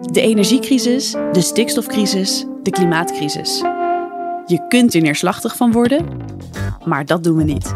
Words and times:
De 0.00 0.20
energiecrisis, 0.20 1.10
de 1.10 1.40
stikstofcrisis, 1.40 2.44
de 2.62 2.70
klimaatcrisis. 2.70 3.58
Je 4.46 4.64
kunt 4.68 4.94
er 4.94 5.00
neerslachtig 5.00 5.56
van 5.56 5.72
worden, 5.72 6.06
maar 6.84 7.06
dat 7.06 7.24
doen 7.24 7.36
we 7.36 7.44
niet. 7.44 7.74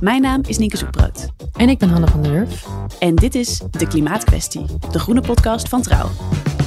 Mijn 0.00 0.22
naam 0.22 0.40
is 0.46 0.58
Nienke 0.58 0.76
Zoekbrood. 0.76 1.28
En 1.56 1.68
ik 1.68 1.78
ben 1.78 1.88
Hanne 1.88 2.06
van 2.06 2.22
der 2.22 2.32
Wurf. 2.32 2.66
En 2.98 3.14
dit 3.14 3.34
is 3.34 3.60
De 3.70 3.86
Klimaatkwestie, 3.86 4.64
de 4.90 4.98
groene 4.98 5.20
podcast 5.20 5.68
van 5.68 5.82
Trouw. 5.82 6.08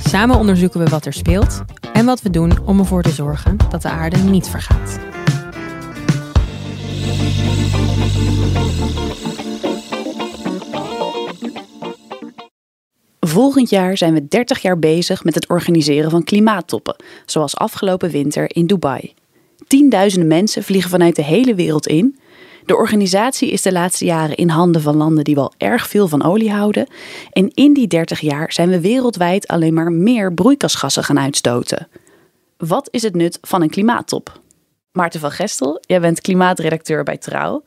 Samen 0.08 0.38
onderzoeken 0.38 0.80
we 0.80 0.90
wat 0.90 1.06
er 1.06 1.14
speelt 1.14 1.62
en 1.94 2.06
wat 2.06 2.22
we 2.22 2.30
doen 2.30 2.52
om 2.66 2.80
ervoor 2.80 3.04
te 3.04 3.12
zorgen 3.12 3.58
dat 3.70 3.82
de 3.82 3.90
aarde 3.90 4.18
niet 4.18 4.48
vergaat. 4.48 5.00
Volgend 13.32 13.70
jaar 13.70 13.98
zijn 13.98 14.14
we 14.14 14.28
30 14.28 14.62
jaar 14.62 14.80
bezig 14.80 15.24
met 15.24 15.36
het 15.36 15.50
organiseren 15.50 16.12
van 16.12 16.24
klimaattoppen, 16.24 16.96
zoals 17.26 17.56
afgelopen 17.56 18.10
winter 18.10 18.56
in 18.56 18.68
Dubai. 18.68 19.14
Tienduizenden 19.68 20.28
mensen 20.28 20.64
vliegen 20.64 20.90
vanuit 20.90 21.16
de 21.16 21.24
hele 21.24 21.56
wereld 21.56 21.88
in. 21.88 22.20
De 22.66 22.76
organisatie 22.76 23.52
is 23.52 23.62
de 23.62 23.72
laatste 23.72 24.06
jaren 24.06 24.36
in 24.36 24.50
handen 24.50 24.82
van 24.82 24.96
landen 24.96 25.24
die 25.24 25.36
wel 25.36 25.54
erg 25.58 25.88
veel 25.88 26.08
van 26.08 26.24
olie 26.24 26.52
houden. 26.52 26.88
En 27.32 27.52
in 27.54 27.74
die 27.74 27.88
30 27.88 28.20
jaar 28.20 28.54
zijn 28.54 28.70
we 28.70 28.82
wereldwijd 28.82 29.48
alleen 29.48 29.74
maar 29.74 29.92
meer 29.92 30.34
broeikasgassen 30.34 31.04
gaan 31.04 31.20
uitstoten. 31.20 31.88
Wat 32.58 32.88
is 32.92 33.02
het 33.02 33.16
nut 33.16 33.38
van 33.42 33.62
een 33.62 33.70
klimaattop? 33.70 34.42
Maarten 34.92 35.20
van 35.20 35.32
Gestel, 35.32 35.78
jij 35.82 36.00
bent 36.00 36.22
klimaatredacteur 36.22 37.04
bij 37.04 37.18
Trouw. 37.18 37.64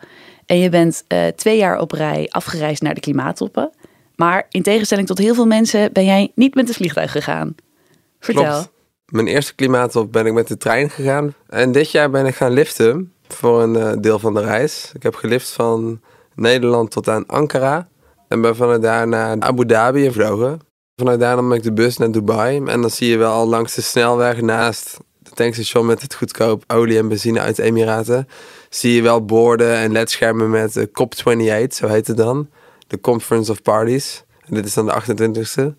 En 0.47 0.59
je 0.59 0.69
bent 0.69 1.05
uh, 1.09 1.27
twee 1.27 1.57
jaar 1.57 1.79
op 1.79 1.93
rij 1.93 2.29
afgereisd 2.31 2.83
naar 2.83 2.95
de 2.95 3.01
klimaattoppen. 3.01 3.71
Maar 4.17 4.47
in 4.51 4.63
tegenstelling 4.63 5.07
tot 5.07 5.19
heel 5.19 5.35
veel 5.35 5.47
mensen 5.47 5.93
ben 5.93 6.05
jij 6.05 6.33
niet 6.35 6.55
met 6.55 6.69
het 6.69 6.77
vliegtuig 6.77 7.13
gegaan. 7.13 7.55
Vertel. 8.21 8.45
Klopt. 8.45 8.73
Mijn 9.07 9.27
eerste 9.27 9.55
klimaattop 9.55 10.13
ben 10.13 10.27
ik 10.27 10.33
met 10.33 10.49
de 10.49 10.57
trein 10.57 10.91
gegaan. 10.91 11.35
En 11.47 11.73
dit 11.73 11.91
jaar 11.91 12.11
ben 12.11 12.27
ik 12.27 12.35
gaan 12.35 12.53
liften 12.53 13.13
voor 13.29 13.63
een 13.63 13.75
uh, 13.75 13.93
deel 14.01 14.19
van 14.19 14.35
de 14.35 14.41
reis. 14.41 14.91
Ik 14.95 15.03
heb 15.03 15.15
gelift 15.15 15.49
van 15.49 16.01
Nederland 16.35 16.91
tot 16.91 17.09
aan 17.09 17.27
Ankara. 17.27 17.89
En 18.29 18.41
ben 18.41 18.57
vanuit 18.57 18.83
daar 18.83 19.09
naar 19.09 19.37
Abu 19.41 19.67
Dhabi 19.67 20.05
gevlogen. 20.05 20.61
Vanuit 20.97 21.21
daar 21.21 21.37
nam 21.37 21.53
ik 21.53 21.63
de 21.63 21.73
bus 21.73 21.97
naar 21.97 22.11
Dubai. 22.11 22.57
En 22.65 22.81
dan 22.81 22.91
zie 22.91 23.09
je 23.09 23.17
wel 23.17 23.49
langs 23.49 23.75
de 23.75 23.83
snelweg 23.83 24.41
naast 24.41 24.99
het 25.23 25.37
tankstation 25.37 25.87
met 25.87 26.03
het 26.03 26.15
goedkoop 26.15 26.65
olie 26.67 26.99
en 26.99 27.09
benzine 27.09 27.41
uit 27.41 27.57
de 27.57 27.63
Emiraten. 27.63 28.29
Zie 28.71 28.95
je 28.95 29.03
wel 29.03 29.25
borden 29.25 29.75
en 29.75 29.93
ledschermen 29.93 30.51
met 30.51 30.77
uh, 30.77 30.85
COP28, 30.85 31.67
zo 31.69 31.87
heet 31.87 32.07
het 32.07 32.17
dan 32.17 32.49
de 32.95 33.01
Conference 33.01 33.51
of 33.51 33.63
Parties. 33.63 34.25
En 34.47 34.55
dit 34.55 34.67
is 34.67 34.75
dan 34.75 34.87
de 34.87 34.93
28e. 34.93 35.79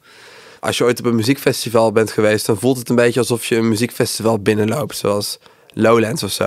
Als 0.59 0.77
je 0.77 0.83
ooit 0.83 0.99
op 0.99 1.05
een 1.05 1.15
muziekfestival 1.15 1.91
bent 1.91 2.11
geweest, 2.11 2.45
dan 2.45 2.57
voelt 2.57 2.77
het 2.77 2.89
een 2.89 2.95
beetje 2.95 3.19
alsof 3.19 3.45
je 3.45 3.55
een 3.55 3.69
muziekfestival 3.69 4.39
binnenloopt, 4.39 4.97
zoals 4.97 5.39
Lowlands 5.73 6.23
of 6.23 6.31
zo. 6.31 6.45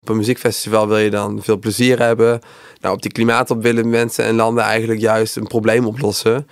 Op 0.00 0.08
een 0.08 0.16
muziekfestival 0.16 0.88
wil 0.88 0.98
je 0.98 1.10
dan 1.10 1.42
veel 1.42 1.58
plezier 1.58 1.98
hebben. 1.98 2.40
Nou, 2.80 2.94
op 2.94 3.02
die 3.02 3.12
klimaatop 3.12 3.62
willen 3.62 3.90
mensen 3.90 4.24
en 4.24 4.34
landen 4.34 4.64
eigenlijk 4.64 5.00
juist 5.00 5.36
een 5.36 5.46
probleem 5.46 5.86
oplossen. 5.86 6.46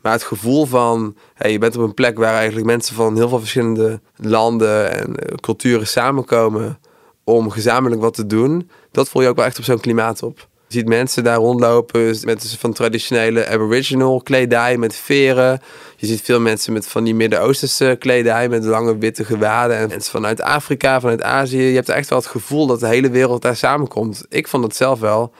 Maar 0.00 0.12
het 0.12 0.22
gevoel 0.22 0.66
van, 0.66 1.16
hey, 1.34 1.52
je 1.52 1.58
bent 1.58 1.76
op 1.76 1.82
een 1.82 1.94
plek 1.94 2.18
waar 2.18 2.34
eigenlijk 2.34 2.66
mensen 2.66 2.94
van 2.94 3.16
heel 3.16 3.28
veel 3.28 3.38
verschillende 3.38 4.00
landen 4.16 4.92
en 4.92 5.16
eh, 5.16 5.34
culturen 5.34 5.86
samenkomen 5.86 6.78
om 7.24 7.50
gezamenlijk 7.50 8.00
wat 8.00 8.14
te 8.14 8.26
doen, 8.26 8.70
dat 8.90 9.08
voel 9.08 9.22
je 9.22 9.28
ook 9.28 9.36
wel 9.36 9.44
echt 9.44 9.58
op 9.58 9.64
zo'n 9.64 9.80
klimaatop. 9.80 10.48
Ziet 10.74 10.88
mensen 10.88 11.24
daar 11.24 11.36
rondlopen 11.36 12.16
met 12.24 12.56
van 12.58 12.72
traditionele 12.72 13.46
aboriginal 13.46 14.20
kledij 14.20 14.76
met 14.76 14.94
veren. 14.94 15.60
Je 15.96 16.06
ziet 16.06 16.20
veel 16.20 16.40
mensen 16.40 16.72
met 16.72 16.86
van 16.86 17.04
die 17.04 17.14
Midden-Oosterse 17.14 17.96
kledij 17.98 18.48
met 18.48 18.64
lange 18.64 18.98
witte 18.98 19.24
gewaden. 19.24 19.76
En 19.76 19.88
mensen 19.88 20.10
vanuit 20.10 20.40
Afrika, 20.40 21.00
vanuit 21.00 21.22
Azië. 21.22 21.62
Je 21.62 21.74
hebt 21.74 21.88
echt 21.88 22.08
wel 22.08 22.18
het 22.18 22.28
gevoel 22.28 22.66
dat 22.66 22.80
de 22.80 22.86
hele 22.86 23.10
wereld 23.10 23.42
daar 23.42 23.56
samenkomt. 23.56 24.24
Ik 24.28 24.48
vond 24.48 24.64
het 24.64 24.76
zelf 24.76 25.00
wel. 25.00 25.32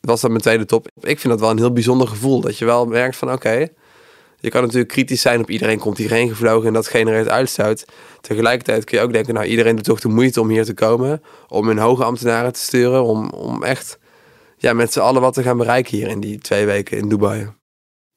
Was 0.00 0.20
dat 0.20 0.30
mijn 0.30 0.42
tweede 0.42 0.64
top. 0.64 0.88
Ik 1.00 1.20
vind 1.20 1.32
dat 1.32 1.40
wel 1.40 1.50
een 1.50 1.58
heel 1.58 1.72
bijzonder 1.72 2.08
gevoel. 2.08 2.40
Dat 2.40 2.58
je 2.58 2.64
wel 2.64 2.86
merkt 2.86 3.16
van 3.16 3.32
oké, 3.32 3.68
je 4.42 4.50
kan 4.50 4.62
natuurlijk 4.62 4.92
kritisch 4.92 5.20
zijn 5.20 5.40
op 5.40 5.50
iedereen 5.50 5.78
komt 5.78 5.98
hierheen 5.98 6.28
gevlogen 6.28 6.66
en 6.66 6.72
dat 6.72 6.88
genereert 6.88 7.28
uitstoot. 7.28 7.84
Tegelijkertijd 8.20 8.84
kun 8.84 8.98
je 8.98 9.04
ook 9.04 9.12
denken, 9.12 9.34
nou 9.34 9.46
iedereen 9.46 9.76
doet 9.76 9.84
toch 9.84 10.00
de 10.00 10.08
moeite 10.08 10.40
om 10.40 10.48
hier 10.48 10.64
te 10.64 10.74
komen. 10.74 11.22
Om 11.48 11.66
hun 11.66 11.78
hoge 11.78 12.04
ambtenaren 12.04 12.52
te 12.52 12.60
sturen. 12.60 13.04
Om, 13.04 13.30
om 13.30 13.62
echt 13.62 13.98
ja, 14.62 14.72
met 14.72 14.92
z'n 14.92 15.00
allen 15.00 15.20
wat 15.20 15.34
te 15.34 15.42
gaan 15.42 15.56
bereiken 15.56 15.96
hier 15.96 16.08
in 16.08 16.20
die 16.20 16.38
twee 16.38 16.66
weken 16.66 16.98
in 16.98 17.08
Dubai. 17.08 17.52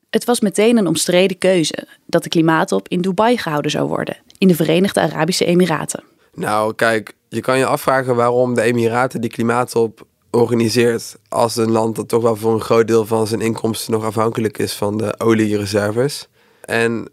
Het 0.09 0.25
was 0.25 0.39
meteen 0.39 0.77
een 0.77 0.87
omstreden 0.87 1.37
keuze 1.37 1.87
dat 2.05 2.23
de 2.23 2.29
klimaattop 2.29 2.87
in 2.87 3.01
Dubai 3.01 3.37
gehouden 3.37 3.71
zou 3.71 3.87
worden, 3.87 4.17
in 4.37 4.47
de 4.47 4.55
Verenigde 4.55 4.99
Arabische 4.99 5.45
Emiraten. 5.45 6.03
Nou, 6.33 6.73
kijk, 6.73 7.13
je 7.29 7.41
kan 7.41 7.57
je 7.57 7.65
afvragen 7.65 8.15
waarom 8.15 8.53
de 8.53 8.61
Emiraten 8.61 9.21
die 9.21 9.29
klimaattop 9.29 10.07
organiseert 10.31 11.15
als 11.29 11.55
een 11.55 11.71
land 11.71 11.95
dat 11.95 12.09
toch 12.09 12.21
wel 12.21 12.35
voor 12.35 12.53
een 12.53 12.61
groot 12.61 12.87
deel 12.87 13.05
van 13.05 13.27
zijn 13.27 13.41
inkomsten 13.41 13.93
nog 13.93 14.03
afhankelijk 14.03 14.57
is 14.57 14.73
van 14.73 14.97
de 14.97 15.19
oliereserves. 15.19 16.27
En 16.61 17.09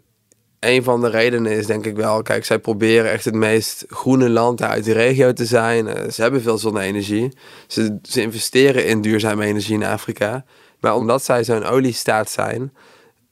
een 0.63 0.83
van 0.83 1.01
de 1.01 1.09
redenen 1.09 1.51
is 1.51 1.65
denk 1.65 1.85
ik 1.85 1.95
wel, 1.95 2.21
kijk, 2.21 2.45
zij 2.45 2.59
proberen 2.59 3.11
echt 3.11 3.25
het 3.25 3.33
meest 3.33 3.85
groene 3.87 4.29
land 4.29 4.61
uit 4.61 4.83
de 4.83 4.93
regio 4.93 5.33
te 5.33 5.45
zijn. 5.45 5.87
Eh, 5.87 6.09
ze 6.09 6.21
hebben 6.21 6.41
veel 6.41 6.57
zonne-energie. 6.57 7.31
Ze, 7.67 7.97
ze 8.01 8.21
investeren 8.21 8.85
in 8.85 9.01
duurzame 9.01 9.45
energie 9.45 9.73
in 9.73 9.83
Afrika. 9.83 10.45
Maar 10.79 10.95
omdat 10.95 11.23
zij 11.23 11.43
zo'n 11.43 11.63
oliestaat 11.63 12.29
zijn, 12.29 12.73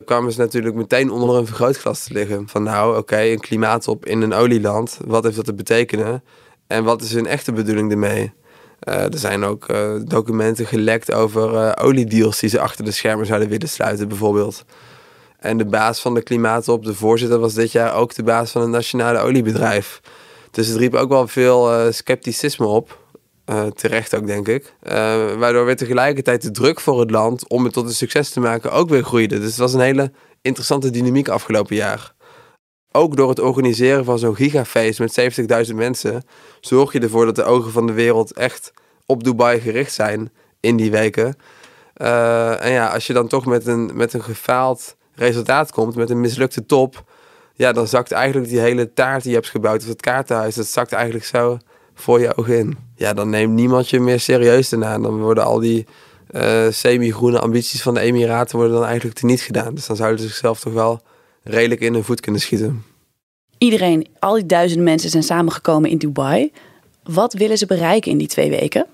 kwamen 0.06 0.32
ze 0.32 0.40
natuurlijk 0.40 0.76
meteen 0.76 1.12
onder 1.12 1.36
een 1.36 1.46
vergrootglas 1.46 2.04
te 2.04 2.14
liggen. 2.14 2.48
Van 2.48 2.64
nou, 2.64 2.98
oké, 2.98 3.22
een 3.22 3.40
klimaatop 3.40 4.06
in 4.06 4.22
een 4.22 4.34
olieland, 4.34 4.98
wat 5.06 5.24
heeft 5.24 5.36
dat 5.36 5.46
te 5.46 5.54
betekenen? 5.54 6.24
En 6.68 6.84
wat 6.84 7.02
is 7.02 7.14
hun 7.14 7.28
echte 7.28 7.52
bedoeling 7.52 7.92
ermee? 7.92 8.34
Uh, 8.90 9.04
er 9.04 9.18
zijn 9.18 9.44
ook 9.44 9.70
uh, 9.72 9.94
documenten 10.06 10.66
gelekt 10.66 11.12
over 11.14 11.78
oliedeals 11.78 12.40
die 12.40 12.50
ze 12.50 12.60
achter 12.60 12.86
de 12.86 12.92
schermen 12.92 13.26
zouden 13.26 13.50
willen 13.50 13.70
sluiten, 13.70 14.08
bijvoorbeeld. 14.08 14.66
En 15.42 15.58
de 15.58 15.66
baas 15.66 16.02
van 16.02 16.14
de 16.14 16.22
Klimaatop, 16.22 16.86
de 16.86 16.94
voorzitter, 16.94 17.40
was 17.40 17.54
dit 17.54 17.72
jaar 17.72 17.96
ook 17.96 18.14
de 18.14 18.24
baas 18.24 18.52
van 18.52 18.62
een 18.62 18.70
nationale 18.70 19.20
oliebedrijf. 19.20 20.02
Dus 20.52 20.68
het 20.68 20.78
riep 20.78 20.94
ook 20.94 21.10
wel 21.10 21.28
veel 21.28 21.74
uh, 21.74 21.92
scepticisme 21.92 22.66
op. 22.66 23.00
Uh, 23.46 23.66
terecht 23.66 24.16
ook, 24.16 24.28
denk 24.28 24.48
ik. 24.48 24.74
Uh, 24.84 24.92
waardoor 25.34 25.66
weer 25.66 25.76
tegelijkertijd 25.76 26.42
de 26.42 26.52
druk 26.52 26.80
voor 26.80 27.00
het 27.00 27.12
land 27.12 27.50
om 27.50 27.64
het 27.64 27.74
tot 27.74 27.86
een 27.86 27.94
succes 27.94 28.30
te 28.30 28.40
maken 28.40 28.72
ook 28.72 28.90
weer 28.90 29.04
groeide. 29.04 29.40
Dus 29.40 29.48
het 29.48 29.58
was 29.58 29.74
een 29.74 29.80
hele 29.80 30.12
interessante 30.42 30.90
dynamiek 30.90 31.28
afgelopen 31.28 31.76
jaar. 31.76 32.14
Ook 32.92 33.16
door 33.16 33.30
het 33.30 33.40
organiseren 33.40 34.06
van 34.06 34.20
zo'n 34.20 34.36
gigafeest 34.36 35.00
met 35.00 35.68
70.000 35.70 35.76
mensen, 35.76 36.24
zorg 36.60 36.94
je 36.94 37.00
ervoor 37.00 37.26
dat 37.26 37.36
de 37.36 37.44
ogen 37.44 37.72
van 37.72 37.88
de 37.88 37.94
wereld 37.94 38.34
echt 38.34 38.74
op 39.06 39.24
Dubai 39.24 39.60
gericht 39.60 39.94
zijn 39.94 40.32
in 40.60 40.76
die 40.76 40.92
weken. 40.92 41.36
en 41.94 42.72
ja, 42.72 42.88
als 42.88 43.08
je 43.08 43.14
dan 43.14 43.28
toch 43.28 43.46
met 43.46 43.68
een, 43.68 43.92
met 43.94 44.14
een 44.14 44.24
gefaald 44.24 44.96
resultaat 45.22 45.72
komt 45.72 45.96
met 45.96 46.10
een 46.10 46.20
mislukte 46.20 46.66
top, 46.66 47.04
ja, 47.54 47.72
dan 47.72 47.88
zakt 47.88 48.12
eigenlijk 48.12 48.50
die 48.50 48.60
hele 48.60 48.94
taart 48.94 49.22
die 49.22 49.32
je 49.32 49.38
hebt 49.38 49.50
gebouwd, 49.50 49.82
of 49.82 49.88
het 49.88 50.02
kaartenhuis, 50.02 50.56
dat 50.56 50.68
zakt 50.68 50.92
eigenlijk 50.92 51.26
zo 51.26 51.58
voor 51.94 52.20
je 52.20 52.38
ogen 52.38 52.58
in. 52.58 52.78
Ja, 52.96 53.14
dan 53.14 53.30
neemt 53.30 53.54
niemand 53.54 53.90
je 53.90 54.00
meer 54.00 54.20
serieus 54.20 54.70
daarna. 54.70 55.00
Dan 55.00 55.20
worden 55.20 55.46
al 55.46 55.60
die 55.60 55.86
uh, 56.32 56.68
semi-groene 56.70 57.40
ambities 57.40 57.82
van 57.82 57.94
de 57.94 58.00
Emiraten 58.00 58.58
worden 58.58 58.76
dan 58.76 58.86
eigenlijk 58.86 59.20
teniet 59.20 59.42
gedaan. 59.42 59.76
Dus 59.76 59.86
dan 59.86 59.96
zouden 59.96 60.20
ze 60.20 60.28
zichzelf 60.28 60.60
toch 60.60 60.74
wel 60.74 61.02
redelijk 61.44 61.82
in 61.82 61.94
hun 61.94 62.04
voet 62.04 62.20
kunnen 62.20 62.42
schieten. 62.42 62.84
Iedereen, 63.58 64.08
al 64.20 64.34
die 64.34 64.46
duizenden 64.46 64.86
mensen 64.86 65.10
zijn 65.10 65.24
samengekomen 65.24 65.90
in 65.90 65.98
Dubai. 65.98 66.52
Wat 67.04 67.34
willen 67.34 67.58
ze 67.58 67.66
bereiken 67.66 68.12
in 68.12 68.18
die 68.18 68.28
twee 68.28 68.50
weken? 68.50 68.86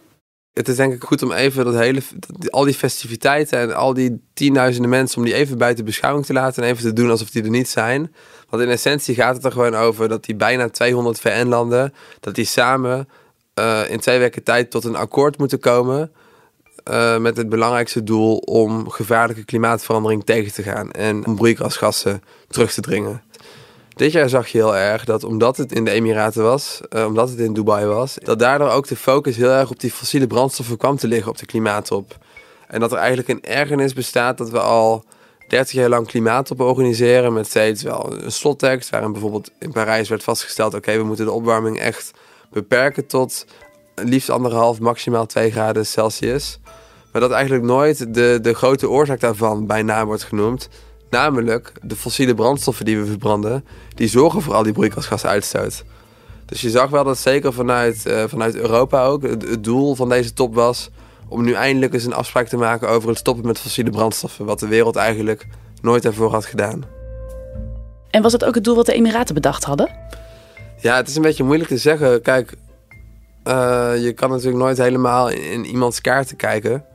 Het 0.58 0.68
is 0.68 0.76
denk 0.76 0.94
ik 0.94 1.04
goed 1.04 1.24
om 1.24 1.32
even 1.32 1.66
dat 1.66 1.74
hele, 1.74 2.02
al 2.50 2.64
die 2.64 2.74
festiviteiten 2.74 3.60
en 3.60 3.76
al 3.76 3.94
die 3.94 4.22
tienduizenden 4.34 4.90
mensen, 4.90 5.18
om 5.18 5.24
die 5.24 5.34
even 5.34 5.58
buiten 5.58 5.86
beschouwing 5.86 6.26
te 6.26 6.34
laten 6.34 6.64
en 6.64 6.70
even 6.70 6.84
te 6.84 6.94
doen 6.94 7.10
alsof 7.10 7.30
die 7.30 7.44
er 7.44 7.50
niet 7.50 7.70
zijn. 7.70 8.14
Want 8.50 8.64
in 8.64 8.70
essentie 8.70 9.16
gaat 9.16 9.36
het 9.36 9.46
er 9.46 9.52
gewoon 9.52 9.76
over 9.76 10.10
dat 10.10 10.26
die 10.26 10.36
bijna 10.36 10.70
200 10.70 11.20
VN-landen, 11.20 11.94
dat 12.20 12.36
die 12.36 12.46
samen 12.46 13.08
uh, 13.60 13.90
in 13.90 14.00
twee 14.00 14.20
weken 14.20 14.44
tijd 14.44 14.72
tot 14.72 14.84
een 14.84 14.96
akkoord 14.96 15.38
moeten 15.38 15.60
komen. 15.60 16.12
Uh, 16.92 17.18
met 17.18 17.38
het 17.38 17.50
belangrijkste 17.50 18.04
doel 18.04 18.38
om 18.38 18.90
gevaarlijke 18.90 19.46
klimaatverandering 19.46 20.26
tegen 20.26 20.54
te 20.54 20.64
gaan 20.64 20.92
en 20.92 21.26
om 21.26 21.36
broeikasgassen 21.36 22.22
terug 22.48 22.74
te 22.74 22.82
dringen. 22.82 23.22
Dit 23.98 24.12
jaar 24.12 24.30
zag 24.30 24.48
je 24.48 24.58
heel 24.58 24.76
erg 24.76 25.06
dat 25.06 25.24
omdat 25.24 25.58
het 25.58 25.72
in 25.72 25.86
de 25.86 25.92
Emiraten 25.92 26.44
was, 26.44 26.82
uh, 26.90 27.06
omdat 27.06 27.30
het 27.30 27.40
in 27.40 27.54
Dubai 27.54 27.86
was, 27.86 28.18
dat 28.24 28.40
daardoor 28.40 28.70
ook 28.70 28.88
de 28.88 28.96
focus 28.96 29.36
heel 29.36 29.50
erg 29.50 29.70
op 29.70 29.80
die 29.80 29.92
fossiele 29.92 30.28
brandstoffen 30.28 30.78
kwam 30.78 30.98
te 30.98 31.08
liggen 31.08 31.32
op 31.32 31.38
de 31.38 31.46
klimaattop. 31.46 32.18
En 32.68 32.80
dat 32.80 32.92
er 32.92 32.98
eigenlijk 32.98 33.28
een 33.28 33.44
ergernis 33.44 33.94
bestaat 33.94 34.38
dat 34.38 34.50
we 34.50 34.60
al 34.60 35.04
30 35.48 35.76
jaar 35.76 35.90
lang 35.90 36.08
klimaattoppen 36.08 36.66
organiseren 36.66 37.34
met 37.34 37.48
steeds 37.48 37.84
wel 37.84 38.14
een 38.24 38.32
slottekst 38.32 38.90
waarin 38.90 39.12
bijvoorbeeld 39.12 39.52
in 39.60 39.72
Parijs 39.72 40.10
werd 40.10 40.24
vastgesteld, 40.24 40.74
oké, 40.74 40.98
we 40.98 41.04
moeten 41.04 41.26
de 41.26 41.32
opwarming 41.32 41.80
echt 41.80 42.12
beperken 42.52 43.08
tot 43.08 43.46
liefst 43.96 44.30
anderhalf, 44.30 44.80
maximaal 44.80 45.26
2 45.26 45.52
graden 45.52 45.86
Celsius. 45.86 46.60
Maar 47.12 47.22
dat 47.22 47.32
eigenlijk 47.32 47.64
nooit 47.64 48.14
de, 48.14 48.40
de 48.42 48.54
grote 48.54 48.90
oorzaak 48.90 49.20
daarvan 49.20 49.66
bij 49.66 49.82
naam 49.82 50.06
wordt 50.06 50.24
genoemd. 50.24 50.70
Namelijk, 51.10 51.72
de 51.82 51.96
fossiele 51.96 52.34
brandstoffen 52.34 52.86
die 52.86 52.98
we 52.98 53.06
verbranden, 53.06 53.66
die 53.96 54.08
zorgen 54.08 54.42
voor 54.42 54.54
al 54.54 54.64
die 54.64 54.74
broeikasgasuitstoot. 54.74 55.84
Dus 56.46 56.62
je 56.62 56.70
zag 56.70 56.90
wel 56.90 57.04
dat 57.04 57.18
zeker 57.18 57.54
vanuit, 57.54 58.04
uh, 58.08 58.24
vanuit 58.28 58.56
Europa 58.56 59.06
ook 59.06 59.24
het, 59.24 59.64
doel 59.64 59.96
van 59.96 60.10
deze 60.10 60.34
top 60.34 60.56
was 60.56 60.90
om 61.28 61.44
nu 61.44 61.54
eindelijk 61.54 61.94
eens 61.94 62.06
een 62.06 62.14
afspraak 62.14 62.48
te 62.48 62.58
maken 62.58 62.90
over 62.90 63.10
het 63.10 63.18
stoppen 63.18 63.46
met 63.46 63.60
fossiele 63.60 63.90
brandstoffen. 63.90 64.46
Wat 64.46 64.60
de 64.60 64.68
wereld 64.68 64.96
eigenlijk 64.96 65.48
nooit 65.82 66.06
ervoor 66.06 66.32
had 66.32 66.46
gedaan. 66.46 66.84
En 68.10 68.22
was 68.22 68.32
dat 68.32 68.46
ook 68.46 68.56
het 68.56 68.64
doel 68.64 68.76
wat 68.76 68.86
de 68.86 68.94
Emiraten 68.94 69.36
bedacht 69.36 69.64
hadden? 69.64 69.90
Ja, 70.82 70.96
het 70.96 71.08
is 71.08 71.16
een 71.16 71.22
beetje 71.22 71.44
moeilijk 71.44 71.70
te 71.70 71.78
zeggen. 71.78 72.22
Kijk, 72.22 72.54
uh, 73.48 73.92
je 74.04 74.14
kan 74.14 74.30
natuurlijk 74.30 74.58
nooit 74.58 74.78
helemaal 74.78 75.30
in, 75.30 75.42
in 75.52 75.66
iemands 75.66 76.02
kaarten 76.02 76.36
kijken. 76.36 76.86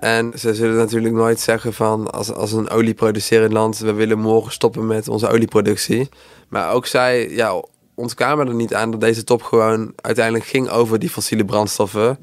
En 0.00 0.32
ze 0.38 0.54
zullen 0.54 0.76
natuurlijk 0.76 1.14
nooit 1.14 1.40
zeggen 1.40 1.72
van 1.72 2.10
als, 2.10 2.32
als 2.32 2.52
een 2.52 2.70
olieproducerend 2.70 3.52
land, 3.52 3.78
we 3.78 3.92
willen 3.92 4.18
morgen 4.18 4.52
stoppen 4.52 4.86
met 4.86 5.08
onze 5.08 5.28
olieproductie. 5.28 6.08
Maar 6.48 6.72
ook 6.72 6.86
zij 6.86 7.30
ja, 7.30 7.62
ontkwamen 7.94 8.48
er 8.48 8.54
niet 8.54 8.74
aan 8.74 8.90
dat 8.90 9.00
deze 9.00 9.24
top 9.24 9.42
gewoon 9.42 9.92
uiteindelijk 9.96 10.44
ging 10.44 10.68
over 10.68 10.98
die 10.98 11.10
fossiele 11.10 11.44
brandstoffen. 11.44 12.18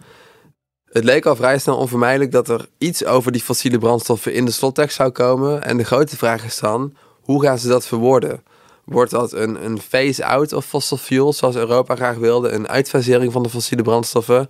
Het 0.85 1.03
leek 1.03 1.25
al 1.25 1.35
vrij 1.35 1.59
snel 1.59 1.77
onvermijdelijk 1.77 2.31
dat 2.31 2.49
er 2.49 2.67
iets 2.77 3.05
over 3.05 3.31
die 3.31 3.41
fossiele 3.41 3.77
brandstoffen 3.77 4.33
in 4.33 4.45
de 4.45 4.51
slottekst 4.51 4.95
zou 4.95 5.09
komen. 5.09 5.63
En 5.63 5.77
de 5.77 5.83
grote 5.83 6.17
vraag 6.17 6.45
is 6.45 6.59
dan, 6.59 6.95
hoe 7.21 7.41
gaan 7.41 7.59
ze 7.59 7.67
dat 7.67 7.87
verwoorden? 7.87 8.43
Wordt 8.85 9.11
dat 9.11 9.31
een, 9.31 9.65
een 9.65 9.79
phase-out 9.79 10.53
of 10.53 10.65
fossil 10.65 10.97
fuels, 10.97 11.37
zoals 11.37 11.55
Europa 11.55 11.95
graag 11.95 12.15
wilde, 12.15 12.49
een 12.49 12.67
uitfasering 12.67 13.31
van 13.31 13.43
de 13.43 13.49
fossiele 13.49 13.83
brandstoffen? 13.83 14.49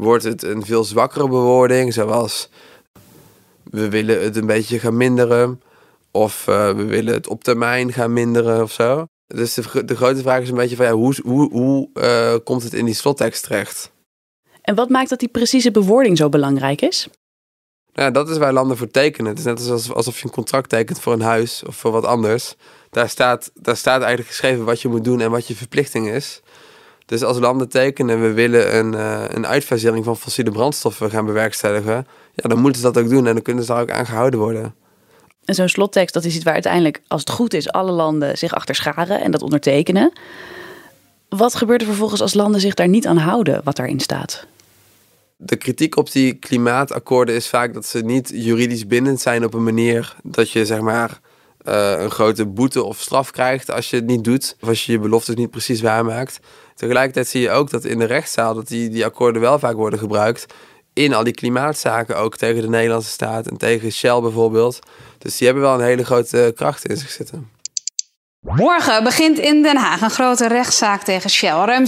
Wordt 0.00 0.24
het 0.24 0.42
een 0.42 0.64
veel 0.64 0.84
zwakkere 0.84 1.28
bewoording, 1.28 1.92
zoals 1.92 2.48
we 3.62 3.88
willen 3.88 4.22
het 4.22 4.36
een 4.36 4.46
beetje 4.46 4.78
gaan 4.78 4.96
minderen, 4.96 5.62
of 6.10 6.46
uh, 6.48 6.72
we 6.72 6.84
willen 6.84 7.14
het 7.14 7.28
op 7.28 7.44
termijn 7.44 7.92
gaan 7.92 8.12
minderen 8.12 8.62
of 8.62 8.72
zo? 8.72 9.04
Dus 9.26 9.54
de, 9.54 9.84
de 9.84 9.96
grote 9.96 10.20
vraag 10.20 10.42
is 10.42 10.48
een 10.48 10.54
beetje 10.54 10.76
van 10.76 10.86
ja, 10.86 10.92
hoe, 10.92 11.14
hoe, 11.22 11.50
hoe 11.50 11.88
uh, 11.94 12.34
komt 12.44 12.62
het 12.62 12.74
in 12.74 12.84
die 12.84 12.94
slottekst 12.94 13.42
terecht? 13.42 13.92
En 14.62 14.74
wat 14.74 14.88
maakt 14.88 15.08
dat 15.08 15.18
die 15.18 15.28
precieze 15.28 15.70
bewoording 15.70 16.16
zo 16.16 16.28
belangrijk 16.28 16.80
is? 16.80 17.08
Nou, 17.92 18.12
dat 18.12 18.30
is 18.30 18.38
waar 18.38 18.52
landen 18.52 18.76
voor 18.76 18.90
tekenen. 18.90 19.30
Het 19.30 19.38
is 19.38 19.44
net 19.44 19.90
alsof 19.90 20.18
je 20.18 20.24
een 20.24 20.30
contract 20.30 20.68
tekent 20.68 21.00
voor 21.00 21.12
een 21.12 21.20
huis 21.20 21.62
of 21.66 21.76
voor 21.76 21.90
wat 21.90 22.04
anders. 22.04 22.54
Daar 22.90 23.08
staat, 23.08 23.50
daar 23.54 23.76
staat 23.76 24.00
eigenlijk 24.00 24.28
geschreven 24.28 24.64
wat 24.64 24.80
je 24.80 24.88
moet 24.88 25.04
doen 25.04 25.20
en 25.20 25.30
wat 25.30 25.46
je 25.46 25.56
verplichting 25.56 26.08
is. 26.08 26.42
Dus 27.10 27.22
als 27.22 27.38
landen 27.38 27.68
tekenen, 27.68 28.20
we 28.20 28.32
willen 28.32 28.76
een, 28.76 28.92
uh, 28.92 29.24
een 29.28 29.46
uitfasering 29.46 30.04
van 30.04 30.16
fossiele 30.16 30.50
brandstoffen 30.50 31.10
gaan 31.10 31.26
bewerkstelligen, 31.26 32.06
ja, 32.34 32.48
dan 32.48 32.58
moeten 32.58 32.82
ze 32.82 32.92
dat 32.92 33.02
ook 33.02 33.08
doen 33.08 33.26
en 33.26 33.34
dan 33.34 33.42
kunnen 33.42 33.64
ze 33.64 33.72
daar 33.72 33.82
ook 33.82 33.90
aan 33.90 34.06
gehouden 34.06 34.40
worden. 34.40 34.74
En 35.44 35.54
zo'n 35.54 35.68
slottekst, 35.68 36.14
dat 36.14 36.24
is 36.24 36.34
iets 36.34 36.44
waar 36.44 36.52
uiteindelijk, 36.52 37.00
als 37.06 37.20
het 37.20 37.30
goed 37.30 37.54
is, 37.54 37.70
alle 37.70 37.90
landen 37.90 38.38
zich 38.38 38.54
achter 38.54 38.74
scharen 38.74 39.20
en 39.20 39.30
dat 39.30 39.42
ondertekenen. 39.42 40.12
Wat 41.28 41.54
gebeurt 41.54 41.80
er 41.80 41.86
vervolgens 41.86 42.20
als 42.20 42.34
landen 42.34 42.60
zich 42.60 42.74
daar 42.74 42.88
niet 42.88 43.06
aan 43.06 43.16
houden, 43.16 43.60
wat 43.64 43.76
daarin 43.76 44.00
staat? 44.00 44.46
De 45.36 45.56
kritiek 45.56 45.96
op 45.96 46.12
die 46.12 46.34
klimaatakkoorden 46.34 47.34
is 47.34 47.48
vaak 47.48 47.74
dat 47.74 47.86
ze 47.86 47.98
niet 47.98 48.30
juridisch 48.34 48.86
bindend 48.86 49.20
zijn 49.20 49.44
op 49.44 49.54
een 49.54 49.64
manier 49.64 50.16
dat 50.22 50.50
je 50.50 50.64
zeg 50.66 50.80
maar 50.80 51.20
uh, 51.68 52.00
een 52.00 52.10
grote 52.10 52.46
boete 52.46 52.82
of 52.82 53.00
straf 53.00 53.30
krijgt 53.30 53.70
als 53.70 53.90
je 53.90 53.96
het 53.96 54.06
niet 54.06 54.24
doet. 54.24 54.56
Of 54.60 54.68
als 54.68 54.86
je 54.86 54.92
je 54.92 54.98
beloftes 54.98 55.34
niet 55.34 55.50
precies 55.50 55.80
waarmaakt. 55.80 56.40
Tegelijkertijd 56.74 57.28
zie 57.28 57.40
je 57.40 57.50
ook 57.50 57.70
dat 57.70 57.84
in 57.84 57.98
de 57.98 58.04
rechtszaal 58.04 58.54
dat 58.54 58.68
die, 58.68 58.88
die 58.88 59.04
akkoorden 59.04 59.42
wel 59.42 59.58
vaak 59.58 59.76
worden 59.76 59.98
gebruikt. 59.98 60.46
In 60.92 61.14
al 61.14 61.24
die 61.24 61.32
klimaatzaken 61.32 62.16
ook 62.16 62.36
tegen 62.36 62.62
de 62.62 62.68
Nederlandse 62.68 63.10
staat 63.10 63.46
en 63.46 63.56
tegen 63.56 63.92
Shell 63.92 64.20
bijvoorbeeld. 64.20 64.78
Dus 65.18 65.36
die 65.36 65.46
hebben 65.46 65.64
wel 65.64 65.74
een 65.74 65.84
hele 65.84 66.04
grote 66.04 66.52
kracht 66.56 66.86
in 66.86 66.96
zich 66.96 67.10
zitten. 67.10 67.50
Morgen 68.40 69.04
begint 69.04 69.38
in 69.38 69.62
Den 69.62 69.76
Haag 69.76 70.00
een 70.00 70.10
grote 70.10 70.48
rechtszaak 70.48 71.02
tegen 71.02 71.30
Shell. 71.30 71.64
Ruim 71.64 71.84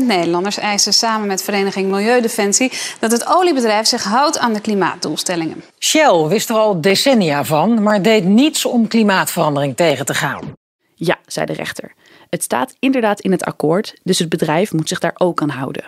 17.000 0.00 0.06
Nederlanders 0.06 0.58
eisen 0.58 0.92
samen 0.92 1.26
met 1.26 1.42
Vereniging 1.42 1.90
Milieudefensie 1.90 2.72
dat 2.98 3.10
het 3.10 3.26
oliebedrijf 3.26 3.86
zich 3.86 4.04
houdt 4.04 4.38
aan 4.38 4.52
de 4.52 4.60
klimaatdoelstellingen. 4.60 5.62
Shell 5.78 6.26
wist 6.26 6.48
er 6.48 6.56
al 6.56 6.80
decennia 6.80 7.44
van, 7.44 7.82
maar 7.82 8.02
deed 8.02 8.24
niets 8.24 8.64
om 8.64 8.88
klimaatverandering 8.88 9.76
tegen 9.76 10.06
te 10.06 10.14
gaan. 10.14 10.52
Ja, 10.94 11.18
zei 11.26 11.46
de 11.46 11.52
rechter. 11.52 11.92
Het 12.30 12.42
staat 12.42 12.74
inderdaad 12.78 13.20
in 13.20 13.32
het 13.32 13.44
akkoord, 13.44 13.94
dus 14.02 14.18
het 14.18 14.28
bedrijf 14.28 14.72
moet 14.72 14.88
zich 14.88 14.98
daar 14.98 15.14
ook 15.18 15.42
aan 15.42 15.48
houden. 15.48 15.86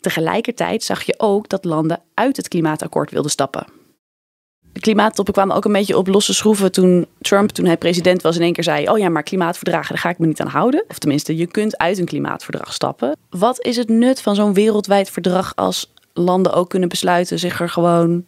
Tegelijkertijd 0.00 0.82
zag 0.82 1.02
je 1.02 1.14
ook 1.18 1.48
dat 1.48 1.64
landen 1.64 2.02
uit 2.14 2.36
het 2.36 2.48
klimaatakkoord 2.48 3.10
wilden 3.10 3.30
stappen 3.30 3.79
klimaattoppen 4.72 5.34
kwamen 5.34 5.56
ook 5.56 5.64
een 5.64 5.72
beetje 5.72 5.96
op 5.96 6.06
losse 6.06 6.34
schroeven 6.34 6.72
toen 6.72 7.06
Trump, 7.20 7.50
toen 7.50 7.64
hij 7.64 7.76
president 7.76 8.22
was, 8.22 8.36
in 8.36 8.42
één 8.42 8.52
keer 8.52 8.64
zei: 8.64 8.88
Oh 8.88 8.98
ja, 8.98 9.08
maar 9.08 9.22
klimaatverdragen, 9.22 9.88
daar 9.88 9.98
ga 9.98 10.08
ik 10.08 10.18
me 10.18 10.26
niet 10.26 10.40
aan 10.40 10.46
houden. 10.46 10.84
Of 10.88 10.98
tenminste, 10.98 11.36
je 11.36 11.46
kunt 11.46 11.78
uit 11.78 11.98
een 11.98 12.04
klimaatverdrag 12.04 12.72
stappen. 12.72 13.16
Wat 13.30 13.64
is 13.64 13.76
het 13.76 13.88
nut 13.88 14.22
van 14.22 14.34
zo'n 14.34 14.54
wereldwijd 14.54 15.10
verdrag 15.10 15.52
als 15.56 15.92
landen 16.12 16.52
ook 16.52 16.68
kunnen 16.70 16.88
besluiten 16.88 17.38
zich 17.38 17.60
er 17.60 17.68
gewoon 17.68 18.24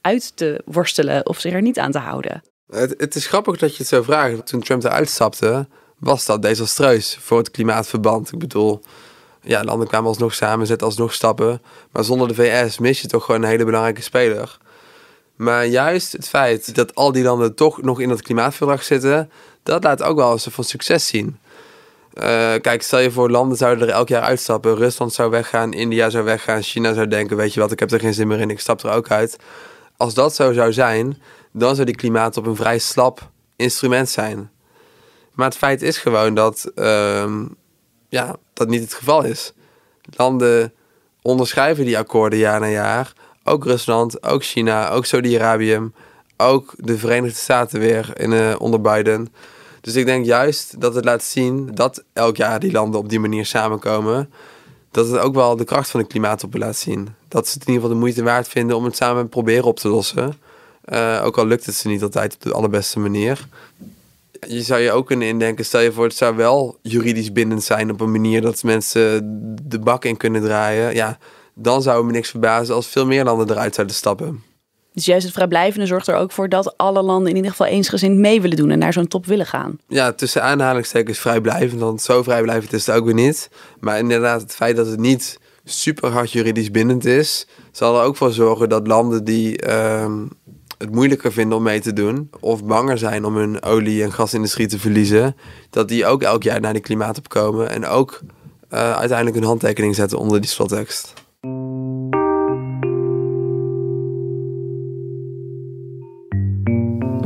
uit 0.00 0.36
te 0.36 0.62
worstelen 0.64 1.26
of 1.26 1.38
zich 1.38 1.52
er 1.52 1.62
niet 1.62 1.78
aan 1.78 1.92
te 1.92 1.98
houden? 1.98 2.42
Het, 2.70 2.94
het 2.96 3.14
is 3.14 3.26
grappig 3.26 3.56
dat 3.56 3.70
je 3.70 3.78
het 3.78 3.86
zo 3.86 4.02
vraagt. 4.02 4.46
Toen 4.46 4.60
Trump 4.60 4.84
eruit 4.84 5.10
stapte, 5.10 5.66
was 5.98 6.26
dat 6.26 6.42
desastreus 6.42 7.18
voor 7.20 7.38
het 7.38 7.50
klimaatverband. 7.50 8.32
Ik 8.32 8.38
bedoel, 8.38 8.80
ja, 9.42 9.64
landen 9.64 9.88
kwamen 9.88 10.08
alsnog 10.08 10.34
samen, 10.34 10.66
zetten 10.66 10.86
alsnog 10.86 11.12
stappen. 11.12 11.62
Maar 11.90 12.04
zonder 12.04 12.28
de 12.28 12.34
VS 12.34 12.78
mis 12.78 13.00
je 13.00 13.08
toch 13.08 13.24
gewoon 13.24 13.42
een 13.42 13.48
hele 13.48 13.64
belangrijke 13.64 14.02
speler. 14.02 14.58
Maar 15.36 15.66
juist 15.66 16.12
het 16.12 16.28
feit 16.28 16.74
dat 16.74 16.94
al 16.94 17.12
die 17.12 17.22
landen 17.22 17.54
toch 17.54 17.82
nog 17.82 18.00
in 18.00 18.08
dat 18.08 18.22
klimaatverdrag 18.22 18.82
zitten, 18.82 19.30
dat 19.62 19.84
laat 19.84 20.02
ook 20.02 20.16
wel 20.16 20.32
eens 20.32 20.46
van 20.50 20.64
succes 20.64 21.06
zien. 21.06 21.38
Uh, 22.14 22.22
kijk, 22.60 22.82
stel 22.82 22.98
je 22.98 23.10
voor, 23.10 23.30
landen 23.30 23.56
zouden 23.56 23.88
er 23.88 23.94
elk 23.94 24.08
jaar 24.08 24.22
uitstappen. 24.22 24.76
Rusland 24.76 25.12
zou 25.12 25.30
weggaan, 25.30 25.72
India 25.72 26.10
zou 26.10 26.24
weggaan, 26.24 26.62
China 26.62 26.92
zou 26.94 27.08
denken: 27.08 27.36
Weet 27.36 27.54
je 27.54 27.60
wat, 27.60 27.72
ik 27.72 27.78
heb 27.78 27.90
er 27.90 28.00
geen 28.00 28.14
zin 28.14 28.28
meer 28.28 28.40
in, 28.40 28.50
ik 28.50 28.60
stap 28.60 28.82
er 28.82 28.90
ook 28.90 29.10
uit. 29.10 29.36
Als 29.96 30.14
dat 30.14 30.34
zo 30.34 30.52
zou 30.52 30.72
zijn, 30.72 31.22
dan 31.52 31.74
zou 31.74 31.86
die 31.86 31.96
klimaat 31.96 32.36
op 32.36 32.46
een 32.46 32.56
vrij 32.56 32.78
slap 32.78 33.30
instrument 33.56 34.08
zijn. 34.08 34.50
Maar 35.32 35.46
het 35.46 35.56
feit 35.56 35.82
is 35.82 35.98
gewoon 35.98 36.34
dat 36.34 36.72
uh, 36.74 37.32
ja, 38.08 38.36
dat 38.52 38.68
niet 38.68 38.80
het 38.80 38.94
geval 38.94 39.24
is. 39.24 39.52
Landen 40.16 40.72
onderschrijven 41.22 41.84
die 41.84 41.98
akkoorden 41.98 42.38
jaar 42.38 42.60
na 42.60 42.68
jaar 42.68 43.12
ook 43.44 43.64
Rusland, 43.64 44.22
ook 44.22 44.44
China, 44.44 44.90
ook 44.90 45.04
Saudi-Arabië, 45.04 45.90
ook 46.36 46.74
de 46.76 46.98
Verenigde 46.98 47.38
Staten 47.38 47.80
weer 47.80 48.12
in, 48.16 48.32
uh, 48.32 48.54
onder 48.58 48.80
Biden. 48.80 49.28
Dus 49.80 49.94
ik 49.94 50.06
denk 50.06 50.24
juist 50.24 50.80
dat 50.80 50.94
het 50.94 51.04
laat 51.04 51.22
zien 51.22 51.70
dat 51.74 52.04
elk 52.12 52.36
jaar 52.36 52.60
die 52.60 52.72
landen 52.72 53.00
op 53.00 53.08
die 53.08 53.20
manier 53.20 53.46
samenkomen. 53.46 54.30
Dat 54.90 55.08
het 55.08 55.18
ook 55.18 55.34
wel 55.34 55.56
de 55.56 55.64
kracht 55.64 55.90
van 55.90 56.00
de 56.00 56.06
klimaat 56.06 56.44
op 56.44 56.54
laat 56.54 56.76
zien. 56.76 57.08
Dat 57.28 57.48
ze 57.48 57.52
het 57.58 57.66
in 57.66 57.72
ieder 57.72 57.82
geval 57.82 57.96
de 57.96 58.04
moeite 58.04 58.22
waard 58.22 58.48
vinden 58.48 58.76
om 58.76 58.84
het 58.84 58.96
samen 58.96 59.28
proberen 59.28 59.64
op 59.64 59.78
te 59.78 59.88
lossen. 59.88 60.38
Uh, 60.92 61.20
ook 61.24 61.38
al 61.38 61.46
lukt 61.46 61.66
het 61.66 61.74
ze 61.74 61.88
niet 61.88 62.02
altijd 62.02 62.34
op 62.34 62.42
de 62.42 62.52
allerbeste 62.52 62.98
manier. 62.98 63.48
Je 64.48 64.62
zou 64.62 64.80
je 64.80 64.92
ook 64.92 65.06
kunnen 65.06 65.28
indenken, 65.28 65.64
stel 65.64 65.80
je 65.80 65.92
voor, 65.92 66.04
het 66.04 66.16
zou 66.16 66.36
wel 66.36 66.78
juridisch 66.82 67.32
bindend 67.32 67.64
zijn 67.64 67.90
op 67.90 68.00
een 68.00 68.10
manier 68.10 68.40
dat 68.40 68.62
mensen 68.62 69.20
de 69.62 69.78
bak 69.78 70.04
in 70.04 70.16
kunnen 70.16 70.42
draaien. 70.42 70.94
Ja, 70.94 71.18
dan 71.54 71.82
zou 71.82 72.04
me 72.04 72.12
niks 72.12 72.30
verbazen 72.30 72.74
als 72.74 72.86
veel 72.86 73.06
meer 73.06 73.24
landen 73.24 73.50
eruit 73.50 73.74
zouden 73.74 73.96
stappen. 73.96 74.42
Dus 74.92 75.04
juist 75.04 75.24
het 75.24 75.34
vrijblijvende 75.34 75.86
zorgt 75.86 76.08
er 76.08 76.16
ook 76.16 76.32
voor 76.32 76.48
dat 76.48 76.76
alle 76.76 77.02
landen 77.02 77.30
in 77.30 77.36
ieder 77.36 77.50
geval 77.50 77.66
eensgezind 77.66 78.18
mee 78.18 78.40
willen 78.40 78.56
doen 78.56 78.70
en 78.70 78.78
naar 78.78 78.92
zo'n 78.92 79.08
top 79.08 79.26
willen 79.26 79.46
gaan. 79.46 79.78
Ja, 79.88 80.12
tussen 80.12 80.42
aanhalingstekens 80.42 81.18
vrijblijvend, 81.18 81.80
want 81.80 82.02
zo 82.02 82.22
vrijblijvend 82.22 82.72
is 82.72 82.86
het 82.86 82.96
ook 82.96 83.04
weer 83.04 83.14
niet. 83.14 83.50
Maar 83.80 83.98
inderdaad, 83.98 84.40
het 84.40 84.54
feit 84.54 84.76
dat 84.76 84.86
het 84.86 85.00
niet 85.00 85.38
super 85.64 86.10
hard 86.10 86.32
juridisch 86.32 86.70
bindend 86.70 87.04
is, 87.04 87.46
zal 87.72 87.98
er 87.98 88.04
ook 88.04 88.16
voor 88.16 88.32
zorgen 88.32 88.68
dat 88.68 88.86
landen 88.86 89.24
die 89.24 89.56
ehm, 89.58 90.26
het 90.78 90.90
moeilijker 90.90 91.32
vinden 91.32 91.56
om 91.56 91.62
mee 91.62 91.80
te 91.80 91.92
doen, 91.92 92.30
of 92.40 92.64
banger 92.64 92.98
zijn 92.98 93.24
om 93.24 93.36
hun 93.36 93.62
olie- 93.62 94.02
en 94.02 94.12
gasindustrie 94.12 94.66
te 94.66 94.78
verliezen, 94.78 95.36
dat 95.70 95.88
die 95.88 96.06
ook 96.06 96.22
elk 96.22 96.42
jaar 96.42 96.60
naar 96.60 96.72
de 96.72 96.80
klimaat 96.80 97.18
opkomen 97.18 97.70
en 97.70 97.86
ook 97.86 98.20
uh, 98.70 98.96
uiteindelijk 98.96 99.36
hun 99.36 99.46
handtekening 99.46 99.94
zetten 99.94 100.18
onder 100.18 100.40
die 100.40 100.50
slottekst. 100.50 101.12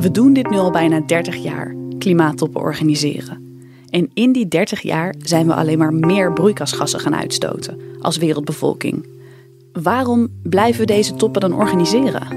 We 0.01 0.11
doen 0.13 0.33
dit 0.33 0.51
nu 0.51 0.57
al 0.57 0.71
bijna 0.71 1.01
30 1.01 1.37
jaar, 1.37 1.75
klimaattoppen 1.99 2.61
organiseren. 2.61 3.63
En 3.91 4.11
in 4.15 4.33
die 4.33 4.49
30 4.49 4.81
jaar 4.81 5.15
zijn 5.19 5.47
we 5.47 5.55
alleen 5.55 5.79
maar 5.79 5.93
meer 5.93 6.33
broeikasgassen 6.33 7.01
gaan 7.01 7.17
uitstoten 7.17 7.81
als 8.01 8.17
wereldbevolking. 8.17 9.07
Waarom 9.73 10.29
blijven 10.43 10.81
we 10.81 10.87
deze 10.87 11.15
toppen 11.15 11.41
dan 11.41 11.53
organiseren? 11.53 12.29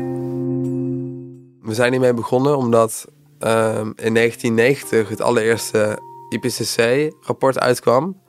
We 1.62 1.74
zijn 1.74 1.92
hiermee 1.92 2.14
begonnen 2.14 2.58
omdat 2.58 3.08
ehm, 3.40 3.92
in 3.96 4.14
1990 4.14 5.10
het 5.10 5.22
allereerste 5.22 6.00
IPCC-rapport 6.30 7.60
uitkwam. 7.60 8.22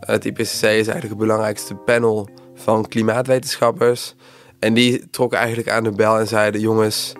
Het 0.00 0.24
IPCC 0.24 0.42
is 0.42 0.62
eigenlijk 0.62 1.08
het 1.08 1.18
belangrijkste 1.18 1.74
panel 1.74 2.28
van 2.58 2.88
klimaatwetenschappers. 2.88 4.14
En 4.58 4.74
die 4.74 5.10
trokken 5.10 5.38
eigenlijk 5.38 5.68
aan 5.68 5.84
de 5.84 5.90
bel 5.90 6.18
en 6.18 6.28
zeiden: 6.28 6.60
jongens, 6.60 7.12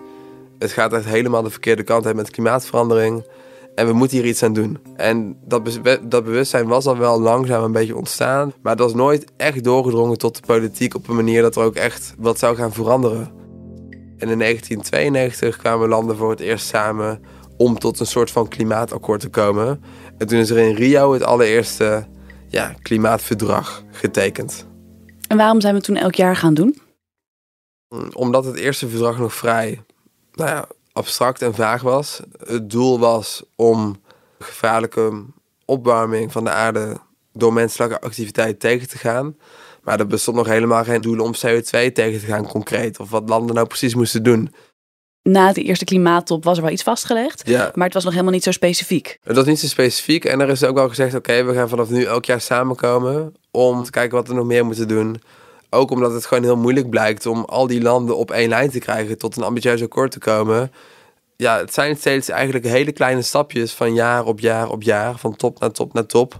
Het 0.59 0.71
gaat 0.71 0.93
echt 0.93 1.05
helemaal 1.05 1.43
de 1.43 1.49
verkeerde 1.49 1.83
kant 1.83 2.05
uit 2.05 2.15
met 2.15 2.29
klimaatverandering. 2.29 3.23
En 3.75 3.87
we 3.87 3.93
moeten 3.93 4.17
hier 4.17 4.27
iets 4.27 4.43
aan 4.43 4.53
doen. 4.53 4.77
En 4.95 5.37
dat, 5.45 5.79
dat 6.01 6.23
bewustzijn 6.23 6.67
was 6.67 6.85
al 6.85 6.97
wel 6.97 7.21
langzaam 7.21 7.63
een 7.63 7.71
beetje 7.71 7.95
ontstaan. 7.95 8.53
Maar 8.61 8.71
het 8.71 8.81
was 8.81 8.93
nooit 8.93 9.25
echt 9.37 9.63
doorgedrongen 9.63 10.17
tot 10.17 10.35
de 10.35 10.41
politiek 10.45 10.95
op 10.95 11.07
een 11.07 11.15
manier 11.15 11.41
dat 11.41 11.55
er 11.55 11.63
ook 11.63 11.75
echt 11.75 12.13
wat 12.17 12.39
zou 12.39 12.55
gaan 12.55 12.73
veranderen. 12.73 13.31
En 14.17 14.29
in 14.29 14.39
1992 14.39 15.57
kwamen 15.57 15.89
landen 15.89 16.17
voor 16.17 16.29
het 16.29 16.39
eerst 16.39 16.67
samen 16.67 17.21
om 17.57 17.79
tot 17.79 17.99
een 17.99 18.05
soort 18.05 18.31
van 18.31 18.47
klimaatakkoord 18.47 19.19
te 19.19 19.29
komen. 19.29 19.83
En 20.17 20.27
toen 20.27 20.39
is 20.39 20.49
er 20.49 20.57
in 20.57 20.75
Rio 20.75 21.13
het 21.13 21.23
allereerste 21.23 22.07
ja, 22.47 22.75
klimaatverdrag 22.81 23.83
getekend. 23.91 24.67
En 25.29 25.37
waarom 25.37 25.61
zijn 25.61 25.75
we 25.75 25.81
toen 25.81 25.95
elk 25.95 26.15
jaar 26.15 26.35
gaan 26.35 26.53
doen? 26.53 26.81
Omdat 28.13 28.45
het 28.45 28.55
eerste 28.55 28.89
verdrag 28.89 29.17
nog 29.17 29.33
vrij 29.33 29.83
nou 30.33 30.49
ja, 30.49 30.67
abstract 30.91 31.41
en 31.41 31.55
vaag 31.55 31.81
was. 31.81 32.21
Het 32.45 32.69
doel 32.69 32.99
was 32.99 33.43
om 33.55 34.01
gevaarlijke 34.39 35.23
opwarming 35.65 36.31
van 36.31 36.43
de 36.43 36.49
aarde 36.49 36.97
door 37.33 37.53
menselijke 37.53 38.01
activiteit 38.01 38.59
tegen 38.59 38.87
te 38.87 38.97
gaan. 38.97 39.37
Maar 39.83 39.99
er 39.99 40.07
bestond 40.07 40.37
nog 40.37 40.47
helemaal 40.47 40.83
geen 40.83 41.01
doel 41.01 41.19
om 41.19 41.33
CO2 41.35 41.69
tegen 41.69 42.19
te 42.19 42.25
gaan 42.25 42.47
concreet. 42.47 42.99
Of 42.99 43.09
wat 43.09 43.29
landen 43.29 43.55
nou 43.55 43.67
precies 43.67 43.95
moesten 43.95 44.23
doen. 44.23 44.53
Na 45.23 45.53
de 45.53 45.63
eerste 45.63 45.85
klimaattop 45.85 46.43
was 46.43 46.57
er 46.57 46.63
wel 46.63 46.71
iets 46.71 46.83
vastgelegd. 46.83 47.41
Ja. 47.45 47.71
Maar 47.73 47.85
het 47.85 47.93
was 47.93 48.03
nog 48.03 48.13
helemaal 48.13 48.33
niet 48.33 48.43
zo 48.43 48.51
specifiek. 48.51 49.19
Het 49.23 49.35
was 49.35 49.45
niet 49.45 49.59
zo 49.59 49.67
specifiek. 49.67 50.25
En 50.25 50.39
er 50.39 50.49
is 50.49 50.63
ook 50.63 50.75
wel 50.75 50.89
gezegd, 50.89 51.15
oké, 51.15 51.43
we 51.43 51.53
gaan 51.53 51.69
vanaf 51.69 51.89
nu 51.89 52.03
elk 52.03 52.25
jaar 52.25 52.41
samenkomen 52.41 53.33
om 53.51 53.83
te 53.83 53.91
kijken 53.91 54.17
wat 54.17 54.27
we 54.27 54.33
nog 54.33 54.45
meer 54.45 54.65
moeten 54.65 54.87
doen. 54.87 55.21
Ook 55.69 55.91
omdat 55.91 56.13
het 56.13 56.25
gewoon 56.25 56.43
heel 56.43 56.57
moeilijk 56.57 56.89
blijkt 56.89 57.25
om 57.25 57.45
al 57.45 57.67
die 57.67 57.81
landen 57.81 58.17
op 58.17 58.31
één 58.31 58.49
lijn 58.49 58.69
te 58.69 58.79
krijgen 58.79 59.17
tot 59.17 59.37
een 59.37 59.43
ambitieus 59.43 59.83
akkoord 59.83 60.11
te 60.11 60.19
komen. 60.19 60.71
Ja, 61.35 61.57
het 61.57 61.73
zijn 61.73 61.97
steeds 61.97 62.29
eigenlijk 62.29 62.65
hele 62.65 62.91
kleine 62.91 63.21
stapjes 63.21 63.73
van 63.73 63.93
jaar 63.93 64.25
op 64.25 64.39
jaar 64.39 64.69
op 64.69 64.81
jaar, 64.83 65.17
van 65.17 65.35
top 65.35 65.59
naar 65.59 65.71
top 65.71 65.93
naar 65.93 66.05
top, 66.05 66.39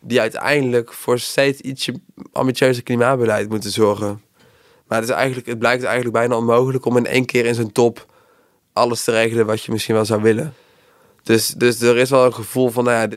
die 0.00 0.20
uiteindelijk 0.20 0.92
voor 0.92 1.18
steeds 1.18 1.60
ietsje 1.60 1.94
ambitieuzer 2.32 2.82
klimaatbeleid 2.82 3.48
moeten 3.48 3.70
zorgen. 3.70 4.22
Maar 4.86 5.00
het, 5.00 5.08
is 5.08 5.14
eigenlijk, 5.14 5.46
het 5.46 5.58
blijkt 5.58 5.82
eigenlijk 5.82 6.14
bijna 6.14 6.36
onmogelijk 6.36 6.84
om 6.84 6.96
in 6.96 7.06
één 7.06 7.24
keer 7.24 7.46
in 7.46 7.54
zo'n 7.54 7.72
top 7.72 8.06
alles 8.72 9.04
te 9.04 9.10
regelen 9.10 9.46
wat 9.46 9.62
je 9.62 9.72
misschien 9.72 9.94
wel 9.94 10.04
zou 10.04 10.22
willen. 10.22 10.54
Dus, 11.22 11.48
dus 11.48 11.80
er 11.80 11.96
is 11.96 12.10
wel 12.10 12.24
een 12.24 12.34
gevoel 12.34 12.70
van, 12.70 12.84
nou 12.84 13.00
ja, 13.00 13.16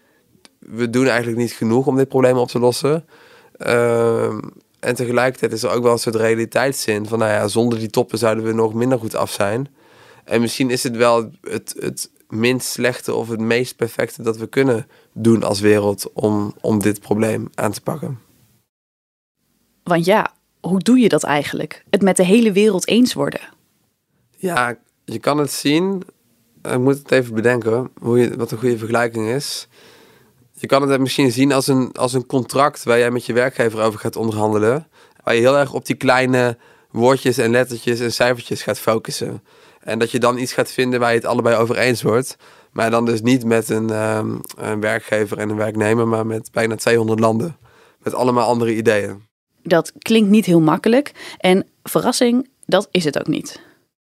we 0.60 0.90
doen 0.90 1.08
eigenlijk 1.08 1.38
niet 1.38 1.52
genoeg 1.52 1.88
om 1.88 1.96
dit 1.96 2.08
probleem 2.08 2.38
op 2.38 2.48
te 2.48 2.60
lossen. 2.60 3.06
Ehm, 3.64 4.40
en 4.80 4.96
tegelijkertijd 4.96 5.52
is 5.52 5.64
er 5.64 5.70
ook 5.70 5.84
wel 5.84 5.92
een 5.92 6.00
soort 6.00 6.16
realiteitszin 6.16 7.08
van, 7.08 7.20
nou 7.20 7.32
ja, 7.32 7.48
zonder 7.48 7.80
die 7.80 7.90
toppen 7.90 8.18
zouden 8.18 8.44
we 8.44 8.54
nog 8.54 8.74
minder 8.74 9.00
goed 9.00 9.16
af 9.16 9.32
zijn. 9.32 9.68
En 10.24 10.42
misschien 10.42 10.70
is 10.70 10.84
het 10.84 10.96
wel 10.96 11.32
het, 11.42 11.76
het 11.80 12.10
minst 12.30 12.68
slechte 12.68 13.14
of 13.14 13.30
het 13.30 13.40
meest 13.40 13.76
perfecte 13.76 14.22
dat 14.22 14.38
we 14.38 14.48
kunnen 14.48 14.88
doen 15.14 15.44
als 15.44 15.60
wereld 15.60 16.12
om, 16.14 16.54
om 16.62 16.80
dit 16.80 17.00
probleem 17.00 17.50
aan 17.56 17.72
te 17.72 17.82
pakken. 17.82 18.20
Want 19.84 20.06
ja, 20.06 20.34
hoe 20.60 20.80
doe 20.80 21.00
je 21.00 21.10
dat 21.10 21.24
eigenlijk? 21.24 21.84
Het 21.90 22.02
met 22.02 22.18
de 22.18 22.26
hele 22.26 22.52
wereld 22.52 22.88
eens 22.88 23.14
worden. 23.14 23.42
Ja, 24.38 24.78
je 25.06 25.20
kan 25.20 25.38
het 25.38 25.52
zien. 25.52 26.04
Ik 26.62 26.80
moet 26.80 26.98
het 26.98 27.12
even 27.12 27.34
bedenken 27.34 27.90
hoe 28.00 28.20
je, 28.20 28.38
wat 28.38 28.52
een 28.52 28.58
goede 28.58 28.78
vergelijking 28.78 29.28
is. 29.28 29.68
Je 30.64 30.70
kan 30.70 30.90
het 30.90 31.00
misschien 31.00 31.32
zien 31.32 31.52
als 31.52 31.68
een, 31.68 31.92
als 31.92 32.14
een 32.14 32.26
contract 32.26 32.84
waar 32.84 32.98
jij 32.98 33.12
met 33.12 33.26
je 33.26 33.34
werkgever 33.34 33.82
over 33.82 34.00
gaat 34.00 34.16
onderhandelen. 34.16 34.88
Waar 35.24 35.36
je 35.36 35.40
heel 35.40 35.58
erg 35.58 35.74
op 35.74 35.86
die 35.86 35.96
kleine 35.96 36.58
woordjes 36.92 37.38
en 37.38 37.52
lettertjes 37.52 38.00
en 38.00 38.14
cijfertjes 38.14 38.64
gaat 38.64 38.80
focussen. 38.80 39.44
En 39.80 40.00
dat 40.00 40.12
je 40.12 40.20
dan 40.20 40.38
iets 40.38 40.54
gaat 40.54 40.72
vinden 40.72 41.00
waar 41.00 41.10
je 41.10 41.16
het 41.16 41.26
allebei 41.26 41.56
over 41.56 41.78
eens 41.78 42.02
wordt. 42.02 42.36
Maar 42.72 42.92
dan 42.92 43.06
dus 43.06 43.22
niet 43.22 43.46
met 43.46 43.70
een, 43.70 43.90
um, 43.90 44.42
een 44.58 44.80
werkgever 44.80 45.38
en 45.38 45.50
een 45.50 45.56
werknemer, 45.56 46.08
maar 46.08 46.26
met 46.26 46.52
bijna 46.52 46.76
200 46.76 47.20
landen. 47.20 47.58
Met 48.00 48.14
allemaal 48.14 48.48
andere 48.48 48.76
ideeën. 48.76 49.22
Dat 49.64 49.92
klinkt 49.98 50.30
niet 50.30 50.46
heel 50.46 50.62
makkelijk. 50.62 51.36
En 51.38 51.68
verrassing, 51.84 52.50
dat 52.66 52.88
is 52.92 53.04
het 53.04 53.20
ook 53.20 53.28
niet. 53.28 53.62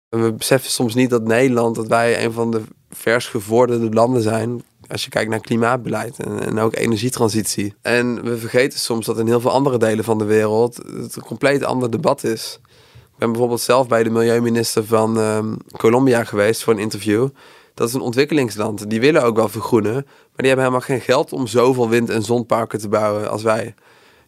We 0.10 0.34
beseffen 0.34 0.72
soms 0.72 0.96
niet 0.96 1.10
dat 1.10 1.24
Nederland, 1.24 1.76
dat 1.76 1.88
wij 1.88 2.24
een 2.24 2.32
van 2.32 2.52
de 2.52 2.62
vers 2.90 3.28
gevorderde 3.28 3.90
landen 3.90 4.22
zijn. 4.22 4.64
Als 4.88 5.04
je 5.04 5.10
kijkt 5.10 5.30
naar 5.30 5.40
klimaatbeleid 5.40 6.20
en, 6.20 6.60
ook 6.60 6.76
energietransitie. 6.76 7.74
En 7.82 8.24
we 8.24 8.38
vergeten 8.38 8.80
soms 8.80 9.06
dat 9.06 9.20
in 9.20 9.28
heel 9.28 9.40
veel 9.40 9.52
andere 9.52 9.78
delen 9.78 10.04
van 10.04 10.18
de 10.18 10.24
wereld 10.24 10.76
het 10.76 11.16
een 11.16 11.24
compleet 11.24 11.64
ander 11.64 11.92
debat 11.92 12.24
is. 12.24 12.60
Ik 12.94 13.18
ben 13.18 13.30
bijvoorbeeld 13.30 13.62
zelf 13.62 13.88
bij 13.88 14.04
de 14.04 14.10
milieuminister 14.10 14.86
van 14.86 15.18
um, 15.18 15.58
Colombia 15.78 16.24
geweest 16.24 16.64
voor 16.64 16.74
een 16.74 16.80
interview. 16.80 17.28
Dat 17.74 17.88
is 17.88 17.94
een 17.94 18.02
ontwikkelingsland. 18.02 18.90
Die 18.90 19.00
willen 19.00 19.24
ook 19.24 19.36
wel 19.36 19.50
vergroenen. 19.50 19.94
Maar 19.94 20.04
die 20.36 20.48
hebben 20.48 20.66
helemaal 20.66 20.88
geen 20.88 21.02
geld 21.02 21.34
om 21.34 21.48
zoveel 21.48 21.90
wind- 21.90 22.10
en 22.10 22.24
zonparken 22.24 22.80
te 22.80 22.90
bouwen 22.90 23.30
als 23.30 23.44
wij. 23.44 23.76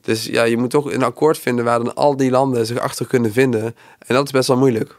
Dus 0.02 0.26
ja, 0.26 0.44
je 0.44 0.58
moet 0.58 0.70
toch 0.70 0.92
een 0.92 1.04
akkoord 1.04 1.38
vinden 1.38 1.66
waar 1.66 1.80
dan 1.80 1.96
al 1.96 2.18
die 2.18 2.32
landen 2.32 2.66
zich 2.66 2.78
achter 2.78 3.08
kunnen 3.08 3.32
vinden. 3.32 3.64
En 3.98 4.16
dat 4.16 4.26
is 4.26 4.32
best 4.32 4.48
wel 4.48 4.58
moeilijk. 4.58 4.98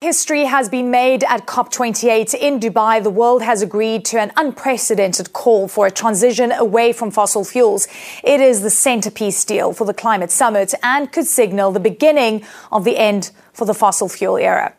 History 0.00 0.44
has 0.44 0.68
been 0.68 0.92
made 0.92 1.24
at 1.24 1.44
COP28 1.48 2.32
in 2.34 2.60
Dubai. 2.60 3.02
The 3.02 3.10
world 3.10 3.42
has 3.42 3.62
agreed 3.62 4.04
to 4.04 4.20
an 4.20 4.30
unprecedented 4.36 5.32
call 5.32 5.66
for 5.66 5.86
a 5.86 5.90
transition 5.90 6.52
away 6.52 6.92
from 6.92 7.10
fossil 7.10 7.44
fuels. 7.44 7.88
It 8.22 8.40
is 8.40 8.60
the 8.62 8.70
centerpiece 8.70 9.44
deal 9.44 9.72
for 9.72 9.84
the 9.84 9.92
climate 9.92 10.30
summit 10.30 10.72
and 10.84 11.10
could 11.10 11.26
signal 11.26 11.72
the 11.72 11.80
beginning 11.80 12.44
of 12.70 12.84
the 12.84 12.96
end 12.96 13.32
for 13.52 13.64
the 13.66 13.74
fossil 13.74 14.08
fuel 14.08 14.38
era. 14.38 14.72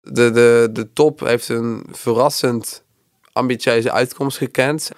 De, 0.00 0.30
de, 0.30 0.68
de 0.72 0.92
top 0.92 1.20
heeft 1.20 1.48
een 1.48 1.86
verrassend 1.92 2.84
ambitieuze 3.32 3.92
uitkomst 3.92 4.38
gekend. 4.38 4.90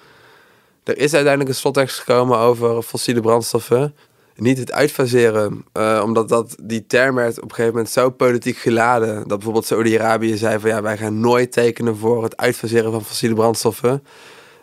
Er 0.83 0.97
is 0.97 1.13
uiteindelijk 1.13 1.49
een 1.49 1.55
slottekst 1.55 1.99
gekomen 1.99 2.37
over 2.37 2.81
fossiele 2.81 3.21
brandstoffen 3.21 3.95
niet 4.37 4.57
het 4.57 4.71
uitfaseren. 4.71 5.65
Uh, 5.73 6.01
omdat 6.03 6.29
dat, 6.29 6.55
die 6.61 6.85
term 6.87 7.15
werd 7.15 7.37
op 7.37 7.43
een 7.43 7.49
gegeven 7.49 7.71
moment 7.71 7.89
zo 7.89 8.09
politiek 8.09 8.57
geladen. 8.57 9.15
Dat 9.15 9.27
bijvoorbeeld 9.27 9.65
Saudi-Arabië 9.65 10.37
zei 10.37 10.59
van 10.59 10.69
ja, 10.69 10.81
wij 10.81 10.97
gaan 10.97 11.19
nooit 11.19 11.51
tekenen 11.51 11.97
voor 11.97 12.23
het 12.23 12.37
uitfaseren 12.37 12.91
van 12.91 13.05
fossiele 13.05 13.35
brandstoffen. 13.35 14.03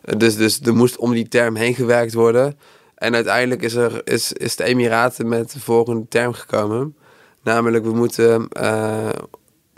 Uh, 0.04 0.18
dus, 0.18 0.36
dus 0.36 0.60
er 0.60 0.74
moest 0.74 0.96
om 0.96 1.12
die 1.12 1.28
term 1.28 1.56
heen 1.56 1.74
gewerkt 1.74 2.14
worden. 2.14 2.58
En 2.94 3.14
uiteindelijk 3.14 3.62
is, 3.62 3.74
er, 3.74 4.00
is, 4.04 4.32
is 4.32 4.56
de 4.56 4.64
Emiraten 4.64 5.28
met 5.28 5.52
de 5.52 5.60
volgende 5.60 6.06
term 6.08 6.32
gekomen. 6.32 6.96
Namelijk, 7.42 7.84
we 7.84 7.92
moeten 7.92 8.48
uh, 8.60 9.08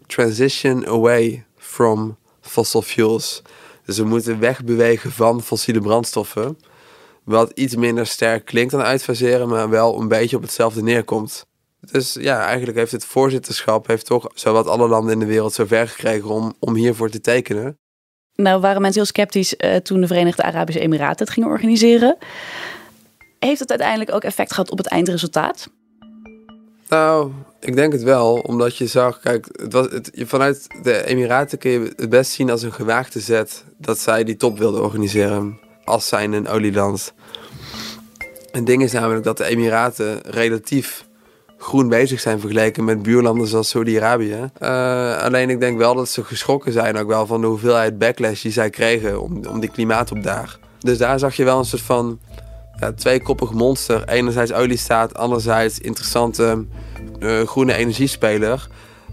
transition 0.07 0.87
away 0.87 1.45
from 1.57 2.17
fossil 2.41 2.83
fuels. 2.83 3.43
Dus 3.85 3.99
we 3.99 4.05
moeten 4.05 4.39
wegbewegen 4.39 5.13
van 5.13 5.43
fossiele 5.43 5.81
brandstoffen. 5.81 6.59
Wat 7.27 7.51
iets 7.55 7.77
minder 7.77 8.07
sterk 8.07 8.45
klinkt 8.45 8.73
dan 8.73 8.81
uitfaseren, 8.81 9.49
maar 9.49 9.69
wel 9.69 10.01
een 10.01 10.09
beetje 10.09 10.37
op 10.37 10.43
hetzelfde 10.43 10.83
neerkomt. 10.83 11.47
Dus 11.81 12.17
ja, 12.21 12.47
eigenlijk 12.47 12.79
heeft 12.79 12.93
het 12.93 13.05
voorzitterschap 13.05 13.87
heeft 13.87 14.07
toch 14.07 14.31
zowat 14.35 14.67
alle 14.67 14.89
landen 14.89 15.13
in 15.13 15.19
de 15.19 15.27
wereld 15.27 15.53
zover 15.53 15.89
gekregen 15.89 16.29
om, 16.29 16.55
om 16.59 16.75
hiervoor 16.75 17.11
te 17.11 17.21
tekenen. 17.21 17.79
Nou 18.35 18.61
waren 18.61 18.81
mensen 18.81 19.01
heel 19.01 19.11
sceptisch 19.11 19.55
uh, 19.59 19.77
toen 19.77 20.01
de 20.01 20.07
Verenigde 20.07 20.43
Arabische 20.43 20.81
Emiraten 20.81 21.25
het 21.25 21.35
gingen 21.35 21.49
organiseren. 21.49 22.17
Heeft 23.39 23.61
het 23.61 23.71
uiteindelijk 23.71 24.13
ook 24.13 24.25
effect 24.25 24.53
gehad 24.53 24.71
op 24.71 24.79
het 24.79 24.87
eindresultaat? 24.87 25.71
Nou, 26.89 27.33
ik 27.61 27.77
denk 27.77 27.93
het 27.93 28.03
wel, 28.03 28.35
omdat 28.35 28.77
je 28.77 28.87
zag, 28.87 29.21
kijk, 29.21 29.49
het 29.53 29.73
was, 29.73 29.87
het, 29.91 30.11
vanuit 30.15 30.67
de 30.83 31.05
Emiraten 31.05 31.59
kun 31.59 31.71
je 31.71 31.93
het 31.97 32.09
best 32.09 32.31
zien 32.31 32.51
als 32.51 32.63
een 32.63 32.73
gewaagde 32.73 33.21
zet 33.21 33.65
dat 33.79 33.99
zij 33.99 34.25
die 34.25 34.37
top 34.37 34.59
wilden 34.59 34.83
organiseren 34.83 35.65
als 35.87 36.09
zijn 36.09 36.33
een 36.33 36.49
olieland. 36.49 37.13
Het 38.51 38.67
ding 38.67 38.83
is 38.83 38.93
namelijk 38.93 39.25
dat 39.25 39.37
de 39.37 39.45
Emiraten 39.45 40.21
relatief 40.21 41.07
groen 41.59 41.89
bezig 41.89 42.21
zijn 42.21 42.41
vergeleken 42.41 42.85
met 42.85 43.03
buurlanden 43.03 43.47
zoals 43.47 43.69
Saudi-Arabië. 43.69 44.51
Uh, 44.61 45.19
alleen 45.19 45.51
ik 45.51 45.61
denk 45.61 45.79
wel 45.79 45.95
dat 45.95 46.09
ze 46.09 46.25
geschrokken 46.25 46.73
zijn 46.73 46.97
ook 46.97 47.09
wel 47.09 47.27
van 47.27 47.41
de 47.41 47.47
hoeveelheid 47.47 47.99
backlash 47.99 48.43
die 48.43 48.53
zij 48.53 48.71
kregen 48.71 49.21
om, 49.23 49.47
om 49.47 49.61
die 49.61 49.71
klimaatopdaag. 49.71 50.59
Dus 50.79 50.99
daar 50.99 51.19
zag 51.19 51.35
je 51.35 51.45
wel 51.45 51.59
een 51.59 51.65
soort 51.65 51.83
van 51.83 52.19
ja, 52.81 52.93
tweekoppig 52.93 53.53
monster. 53.53 54.09
Enerzijds 54.09 54.53
oliestaat, 54.53 55.15
anderzijds 55.15 55.79
interessante 55.79 56.65
uh, 57.19 57.43
groene 57.43 57.75
energiespeler. 57.75 58.69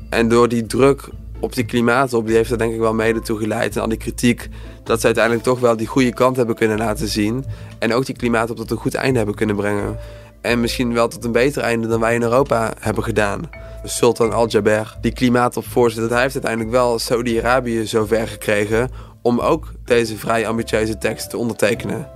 En 0.10 0.27
door 0.27 0.48
die 0.48 0.65
druk 0.65 1.10
op 1.43 1.53
die 1.53 1.65
klimaatop, 1.65 2.27
die 2.27 2.35
heeft 2.35 2.51
er 2.51 2.57
denk 2.57 2.73
ik 2.73 2.79
wel 2.79 2.93
mede 2.93 3.21
toe 3.21 3.39
geleid. 3.39 3.75
En 3.75 3.81
al 3.81 3.88
die 3.88 3.97
kritiek, 3.97 4.50
dat 4.83 5.00
ze 5.00 5.05
uiteindelijk 5.05 5.43
toch 5.43 5.59
wel 5.59 5.77
die 5.77 5.88
goede 5.88 6.13
kant 6.13 6.35
hebben 6.35 6.55
kunnen 6.55 6.77
laten 6.77 7.07
zien. 7.07 7.45
En 7.79 7.93
ook 7.93 8.05
die 8.05 8.15
klimaatop 8.15 8.57
tot 8.57 8.71
een 8.71 8.77
goed 8.77 8.95
einde 8.95 9.17
hebben 9.17 9.35
kunnen 9.35 9.55
brengen. 9.55 9.97
En 10.41 10.59
misschien 10.59 10.93
wel 10.93 11.07
tot 11.07 11.23
een 11.23 11.31
beter 11.31 11.62
einde 11.62 11.88
dan 11.88 12.00
wij 12.00 12.15
in 12.15 12.21
Europa 12.21 12.73
hebben 12.79 13.03
gedaan. 13.03 13.50
Sultan 13.83 14.33
Al-Jaber, 14.33 14.97
die 15.01 15.13
klimaatopvoorzitter, 15.13 16.12
hij 16.12 16.21
heeft 16.21 16.33
uiteindelijk 16.33 16.71
wel 16.71 17.00
Saudi-Arabië 17.00 17.85
zover 17.85 18.27
gekregen 18.27 18.89
om 19.21 19.39
ook 19.39 19.71
deze 19.85 20.17
vrij 20.17 20.47
ambitieuze 20.47 20.97
tekst 20.97 21.29
te 21.29 21.38
ondertekenen. 21.38 22.09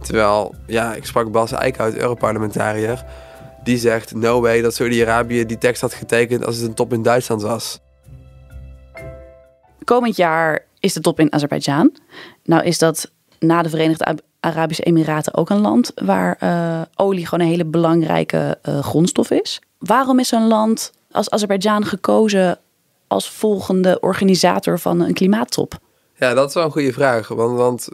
Terwijl, 0.00 0.54
ja, 0.66 0.94
ik 0.94 1.04
sprak 1.06 1.30
Bas 1.30 1.52
Eickhout, 1.52 1.94
Europarlementariër. 1.94 3.04
Die 3.64 3.78
zegt, 3.78 4.14
no 4.14 4.40
way 4.40 4.60
dat 4.60 4.74
Saudi-Arabië 4.74 5.46
die 5.46 5.58
tekst 5.58 5.80
had 5.80 5.94
getekend 5.94 6.46
als 6.46 6.56
het 6.56 6.68
een 6.68 6.74
top 6.74 6.92
in 6.92 7.02
Duitsland 7.02 7.42
was. 7.42 7.80
Komend 9.84 10.16
jaar 10.16 10.66
is 10.80 10.92
de 10.92 11.00
top 11.00 11.20
in 11.20 11.32
Azerbeidzjan. 11.32 11.96
Nou 12.44 12.64
is 12.64 12.78
dat 12.78 13.10
na 13.38 13.62
de 13.62 13.68
Verenigde 13.68 14.18
Arabische 14.40 14.82
Emiraten 14.82 15.34
ook 15.34 15.50
een 15.50 15.60
land 15.60 15.92
waar 15.94 16.36
uh, 16.42 16.80
olie 16.94 17.26
gewoon 17.26 17.44
een 17.44 17.50
hele 17.50 17.64
belangrijke 17.64 18.58
uh, 18.68 18.78
grondstof 18.78 19.30
is. 19.30 19.60
Waarom 19.78 20.18
is 20.18 20.28
zo'n 20.28 20.46
land 20.46 20.92
als 21.10 21.30
Azerbeidzjan 21.30 21.84
gekozen 21.84 22.58
als 23.06 23.30
volgende 23.30 24.00
organisator 24.00 24.78
van 24.78 25.00
een 25.00 25.14
klimaattop? 25.14 25.78
Ja, 26.14 26.34
dat 26.34 26.48
is 26.48 26.54
wel 26.54 26.64
een 26.64 26.70
goede 26.70 26.92
vraag. 26.92 27.28
Want, 27.28 27.56
want 27.56 27.88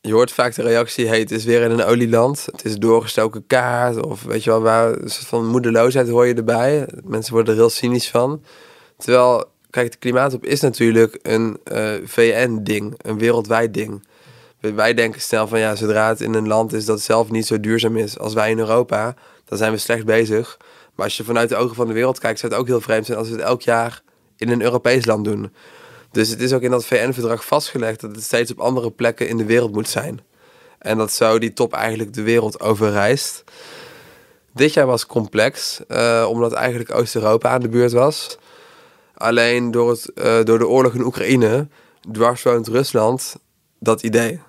je 0.00 0.12
hoort 0.12 0.32
vaak 0.32 0.54
de 0.54 0.62
reactie, 0.62 1.06
hey, 1.06 1.18
het 1.18 1.30
is 1.30 1.44
weer 1.44 1.62
in 1.62 1.70
een 1.70 1.84
olieland. 1.84 2.46
Het 2.52 2.64
is 2.64 2.76
doorgestoken 2.76 3.46
kaart. 3.46 4.04
Of 4.06 4.22
weet 4.22 4.44
je 4.44 4.50
wel, 4.50 4.60
waar 4.60 4.92
een 4.92 5.10
soort 5.10 5.26
van 5.26 5.46
moedeloosheid 5.46 6.08
hoor 6.08 6.26
je 6.26 6.34
erbij. 6.34 6.88
Mensen 7.04 7.32
worden 7.32 7.54
er 7.54 7.60
heel 7.60 7.70
cynisch 7.70 8.10
van. 8.10 8.42
Terwijl, 8.96 9.44
kijk, 9.76 9.92
de 9.92 9.98
klimaattop 9.98 10.44
is 10.44 10.60
natuurlijk 10.60 11.18
een 11.22 11.60
uh, 11.72 11.94
VN-ding. 12.04 12.94
Een 13.02 13.18
wereldwijd 13.18 13.74
ding. 13.74 14.06
Wij 14.60 14.94
denken 14.94 15.20
snel 15.20 15.48
van, 15.48 15.58
ja, 15.58 15.74
zodra 15.74 16.08
het 16.08 16.20
in 16.20 16.34
een 16.34 16.46
land 16.46 16.72
is 16.72 16.84
dat 16.84 17.00
zelf 17.00 17.30
niet 17.30 17.46
zo 17.46 17.60
duurzaam 17.60 17.96
is 17.96 18.18
als 18.18 18.34
wij 18.34 18.50
in 18.50 18.58
Europa, 18.58 19.14
dan 19.44 19.58
zijn 19.58 19.72
we 19.72 19.78
slecht 19.78 20.04
bezig. 20.04 20.56
Maar 20.94 21.04
als 21.04 21.16
je 21.16 21.24
vanuit 21.24 21.48
de 21.48 21.56
ogen 21.56 21.74
van 21.74 21.86
de 21.86 21.92
wereld 21.92 22.18
kijkt, 22.18 22.38
zou 22.38 22.52
het 22.52 22.60
ook 22.60 22.66
heel 22.66 22.80
vreemd 22.80 23.06
zijn 23.06 23.18
als 23.18 23.28
we 23.28 23.34
het 23.34 23.42
elk 23.42 23.62
jaar 23.62 24.02
in 24.36 24.48
een 24.48 24.62
Europees 24.62 25.04
land 25.04 25.24
doen. 25.24 25.52
Dus 26.10 26.28
het 26.28 26.40
is 26.40 26.52
ook 26.52 26.62
in 26.62 26.70
dat 26.70 26.86
VN-verdrag 26.86 27.46
vastgelegd 27.46 28.00
dat 28.00 28.14
het 28.14 28.24
steeds 28.24 28.50
op 28.50 28.60
andere 28.60 28.90
plekken 28.90 29.28
in 29.28 29.36
de 29.36 29.44
wereld 29.44 29.72
moet 29.72 29.88
zijn. 29.88 30.20
En 30.78 30.98
dat 30.98 31.12
zo 31.12 31.38
die 31.38 31.52
top 31.52 31.72
eigenlijk 31.72 32.12
de 32.12 32.22
wereld 32.22 32.60
overreist. 32.60 33.44
Dit 34.52 34.72
jaar 34.72 34.86
was 34.86 35.06
complex, 35.06 35.80
uh, 35.88 36.26
omdat 36.28 36.52
eigenlijk 36.52 36.94
Oost-Europa 36.94 37.48
aan 37.48 37.60
de 37.60 37.68
beurt 37.68 37.92
was. 37.92 38.38
Alleen 39.16 39.70
door, 39.70 39.90
het, 39.90 40.10
uh, 40.14 40.42
door 40.42 40.58
de 40.58 40.68
oorlog 40.68 40.94
in 40.94 41.04
Oekraïne 41.04 41.68
dwarswoont 42.12 42.68
Rusland 42.68 43.36
dat 43.78 44.02
idee. 44.02 44.40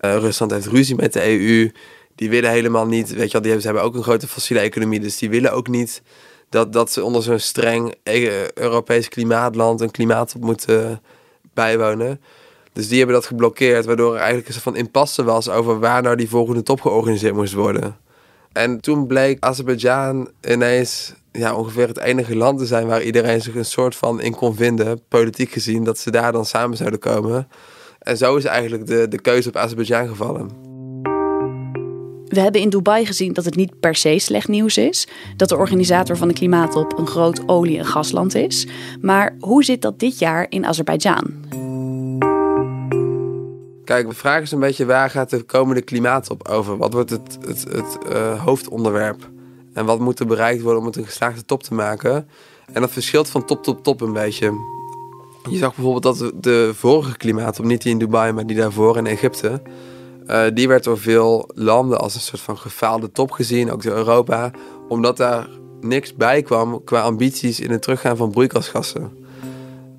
Uh, 0.00 0.16
Rusland 0.16 0.50
heeft 0.50 0.66
ruzie 0.66 0.96
met 0.96 1.12
de 1.12 1.24
EU. 1.24 1.72
Die 2.14 2.30
willen 2.30 2.50
helemaal 2.50 2.86
niet, 2.86 3.08
weet 3.08 3.26
je 3.26 3.32
wel, 3.32 3.40
die 3.40 3.50
hebben, 3.50 3.60
ze 3.60 3.66
hebben 3.66 3.82
ook 3.84 3.94
een 3.94 4.02
grote 4.02 4.28
fossiele 4.28 4.62
economie. 4.62 5.00
Dus 5.00 5.18
die 5.18 5.30
willen 5.30 5.52
ook 5.52 5.68
niet 5.68 6.02
dat, 6.48 6.72
dat 6.72 6.92
ze 6.92 7.04
onder 7.04 7.22
zo'n 7.22 7.38
streng 7.38 7.94
e- 8.02 8.48
Europees 8.54 9.08
klimaatland 9.08 9.80
een 9.80 9.90
klimaat 9.90 10.34
moeten 10.40 11.02
bijwonen. 11.54 12.20
Dus 12.72 12.88
die 12.88 12.98
hebben 12.98 13.16
dat 13.16 13.26
geblokkeerd, 13.26 13.84
waardoor 13.84 14.12
er 14.14 14.20
eigenlijk 14.20 14.48
een 14.48 14.60
van 14.60 14.76
impasse 14.76 15.24
was 15.24 15.48
over 15.48 15.78
waar 15.78 16.02
nou 16.02 16.16
die 16.16 16.28
volgende 16.28 16.62
top 16.62 16.80
georganiseerd 16.80 17.34
moest 17.34 17.52
worden. 17.52 17.96
En 18.56 18.80
toen 18.80 19.06
bleek 19.06 19.36
Azerbeidzjan 19.40 20.28
ineens 20.48 21.14
ja, 21.32 21.54
ongeveer 21.54 21.88
het 21.88 21.98
enige 21.98 22.36
land 22.36 22.58
te 22.58 22.66
zijn 22.66 22.86
waar 22.86 23.02
iedereen 23.02 23.40
zich 23.40 23.54
een 23.54 23.64
soort 23.64 23.96
van 23.96 24.20
in 24.20 24.34
kon 24.34 24.54
vinden, 24.54 25.00
politiek 25.08 25.50
gezien, 25.50 25.84
dat 25.84 25.98
ze 25.98 26.10
daar 26.10 26.32
dan 26.32 26.44
samen 26.44 26.76
zouden 26.76 26.98
komen. 26.98 27.48
En 27.98 28.16
zo 28.16 28.36
is 28.36 28.44
eigenlijk 28.44 28.86
de, 28.86 29.08
de 29.08 29.20
keuze 29.20 29.48
op 29.48 29.56
Azerbeidzjan 29.56 30.08
gevallen. 30.08 30.48
We 32.24 32.40
hebben 32.40 32.60
in 32.60 32.68
Dubai 32.68 33.06
gezien 33.06 33.32
dat 33.32 33.44
het 33.44 33.56
niet 33.56 33.80
per 33.80 33.94
se 33.94 34.18
slecht 34.18 34.48
nieuws 34.48 34.78
is. 34.78 35.08
Dat 35.36 35.48
de 35.48 35.56
organisator 35.56 36.16
van 36.16 36.28
de 36.28 36.34
klimaattop 36.34 36.98
een 36.98 37.06
groot 37.06 37.48
olie- 37.48 37.78
en 37.78 37.86
gasland 37.86 38.34
is. 38.34 38.66
Maar 39.00 39.36
hoe 39.40 39.64
zit 39.64 39.82
dat 39.82 39.98
dit 39.98 40.18
jaar 40.18 40.46
in 40.48 40.66
Azerbeidzjan? 40.66 41.34
Kijk, 43.86 44.08
de 44.08 44.14
vraag 44.14 44.42
is 44.42 44.52
een 44.52 44.60
beetje 44.60 44.86
waar 44.86 45.10
gaat 45.10 45.30
de 45.30 45.42
komende 45.42 45.82
klimaattop 45.82 46.48
over? 46.48 46.76
Wat 46.76 46.92
wordt 46.92 47.10
het, 47.10 47.38
het, 47.46 47.64
het 47.70 47.98
uh, 48.12 48.44
hoofdonderwerp? 48.44 49.30
En 49.72 49.84
wat 49.84 49.98
moet 49.98 50.20
er 50.20 50.26
bereikt 50.26 50.62
worden 50.62 50.80
om 50.80 50.86
het 50.86 50.96
een 50.96 51.04
geslaagde 51.04 51.44
top 51.44 51.62
te 51.62 51.74
maken? 51.74 52.28
En 52.72 52.80
dat 52.80 52.90
verschilt 52.90 53.28
van 53.28 53.44
top 53.44 53.62
tot 53.62 53.84
top 53.84 54.00
een 54.00 54.12
beetje. 54.12 54.52
Je 55.50 55.56
zag 55.56 55.74
bijvoorbeeld 55.74 56.18
dat 56.18 56.32
de 56.42 56.70
vorige 56.74 57.16
klimaattop, 57.16 57.64
niet 57.64 57.82
die 57.82 57.92
in 57.92 57.98
Dubai, 57.98 58.32
maar 58.32 58.46
die 58.46 58.56
daarvoor 58.56 58.96
in 58.96 59.06
Egypte 59.06 59.62
uh, 60.26 60.44
die 60.54 60.68
werd 60.68 60.84
door 60.84 60.98
veel 60.98 61.50
landen 61.54 62.00
als 62.00 62.14
een 62.14 62.20
soort 62.20 62.40
van 62.40 62.58
gefaalde 62.58 63.12
top 63.12 63.30
gezien, 63.30 63.72
ook 63.72 63.82
door 63.82 63.94
Europa, 63.94 64.50
omdat 64.88 65.16
daar 65.16 65.48
niks 65.80 66.14
bij 66.14 66.42
kwam 66.42 66.84
qua 66.84 67.00
ambities 67.00 67.60
in 67.60 67.70
het 67.70 67.82
teruggaan 67.82 68.16
van 68.16 68.30
broeikasgassen. 68.30 69.25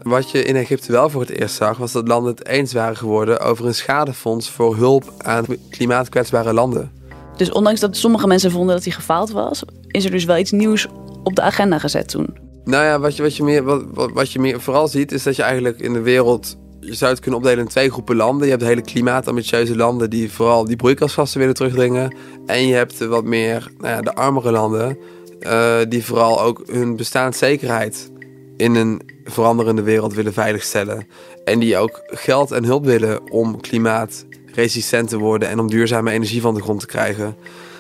Wat 0.01 0.31
je 0.31 0.43
in 0.43 0.55
Egypte 0.55 0.91
wel 0.91 1.09
voor 1.09 1.21
het 1.21 1.29
eerst 1.29 1.55
zag, 1.55 1.77
was 1.77 1.91
dat 1.91 2.07
landen 2.07 2.31
het 2.31 2.47
eens 2.47 2.73
waren 2.73 2.97
geworden 2.97 3.39
over 3.39 3.65
een 3.65 3.75
schadefonds 3.75 4.49
voor 4.49 4.75
hulp 4.75 5.13
aan 5.17 5.45
klimaatkwetsbare 5.69 6.53
landen. 6.53 6.91
Dus 7.35 7.51
ondanks 7.51 7.79
dat 7.79 7.97
sommige 7.97 8.27
mensen 8.27 8.51
vonden 8.51 8.75
dat 8.75 8.83
hij 8.83 8.93
gefaald 8.93 9.31
was, 9.31 9.63
is 9.87 10.05
er 10.05 10.11
dus 10.11 10.25
wel 10.25 10.37
iets 10.37 10.51
nieuws 10.51 10.87
op 11.23 11.35
de 11.35 11.41
agenda 11.41 11.79
gezet 11.79 12.09
toen. 12.09 12.37
Nou 12.63 12.85
ja, 12.85 12.99
wat 12.99 13.15
je, 13.15 13.21
wat 13.23 13.35
je, 13.35 13.43
meer, 13.43 13.63
wat, 13.63 13.83
wat 14.13 14.31
je 14.31 14.39
meer 14.39 14.61
vooral 14.61 14.87
ziet, 14.87 15.11
is 15.11 15.23
dat 15.23 15.35
je 15.35 15.43
eigenlijk 15.43 15.79
in 15.79 15.93
de 15.93 16.01
wereld 16.01 16.57
je 16.79 16.93
zou 16.93 17.11
het 17.11 17.19
kunnen 17.19 17.39
opdelen 17.39 17.63
in 17.63 17.69
twee 17.69 17.91
groepen 17.91 18.15
landen. 18.15 18.45
Je 18.45 18.51
hebt 18.51 18.63
hele 18.63 18.81
klimaatambitieuze 18.81 19.75
landen 19.75 20.09
die 20.09 20.31
vooral 20.31 20.65
die 20.65 20.75
broeikasgassen 20.75 21.39
willen 21.39 21.55
terugdringen. 21.55 22.15
En 22.45 22.67
je 22.67 22.73
hebt 22.73 23.05
wat 23.05 23.23
meer 23.23 23.71
nou 23.77 23.95
ja, 23.95 24.01
de 24.01 24.15
armere 24.15 24.51
landen 24.51 24.97
uh, 25.41 25.77
die 25.89 26.05
vooral 26.05 26.41
ook 26.41 26.63
hun 26.65 26.95
bestaanszekerheid 26.95 28.11
in 28.57 28.75
een 28.75 29.01
veranderende 29.27 29.81
wereld 29.81 30.13
willen 30.13 30.33
veiligstellen. 30.33 31.07
En 31.45 31.59
die 31.59 31.77
ook 31.77 32.01
geld 32.05 32.51
en 32.51 32.63
hulp 32.63 32.85
willen 32.85 33.31
om 33.31 33.61
klimaatresistent 33.61 35.09
te 35.09 35.17
worden 35.17 35.49
en 35.49 35.59
om 35.59 35.69
duurzame 35.69 36.11
energie 36.11 36.41
van 36.41 36.53
de 36.53 36.61
grond 36.61 36.79
te 36.79 36.85
krijgen. 36.85 37.35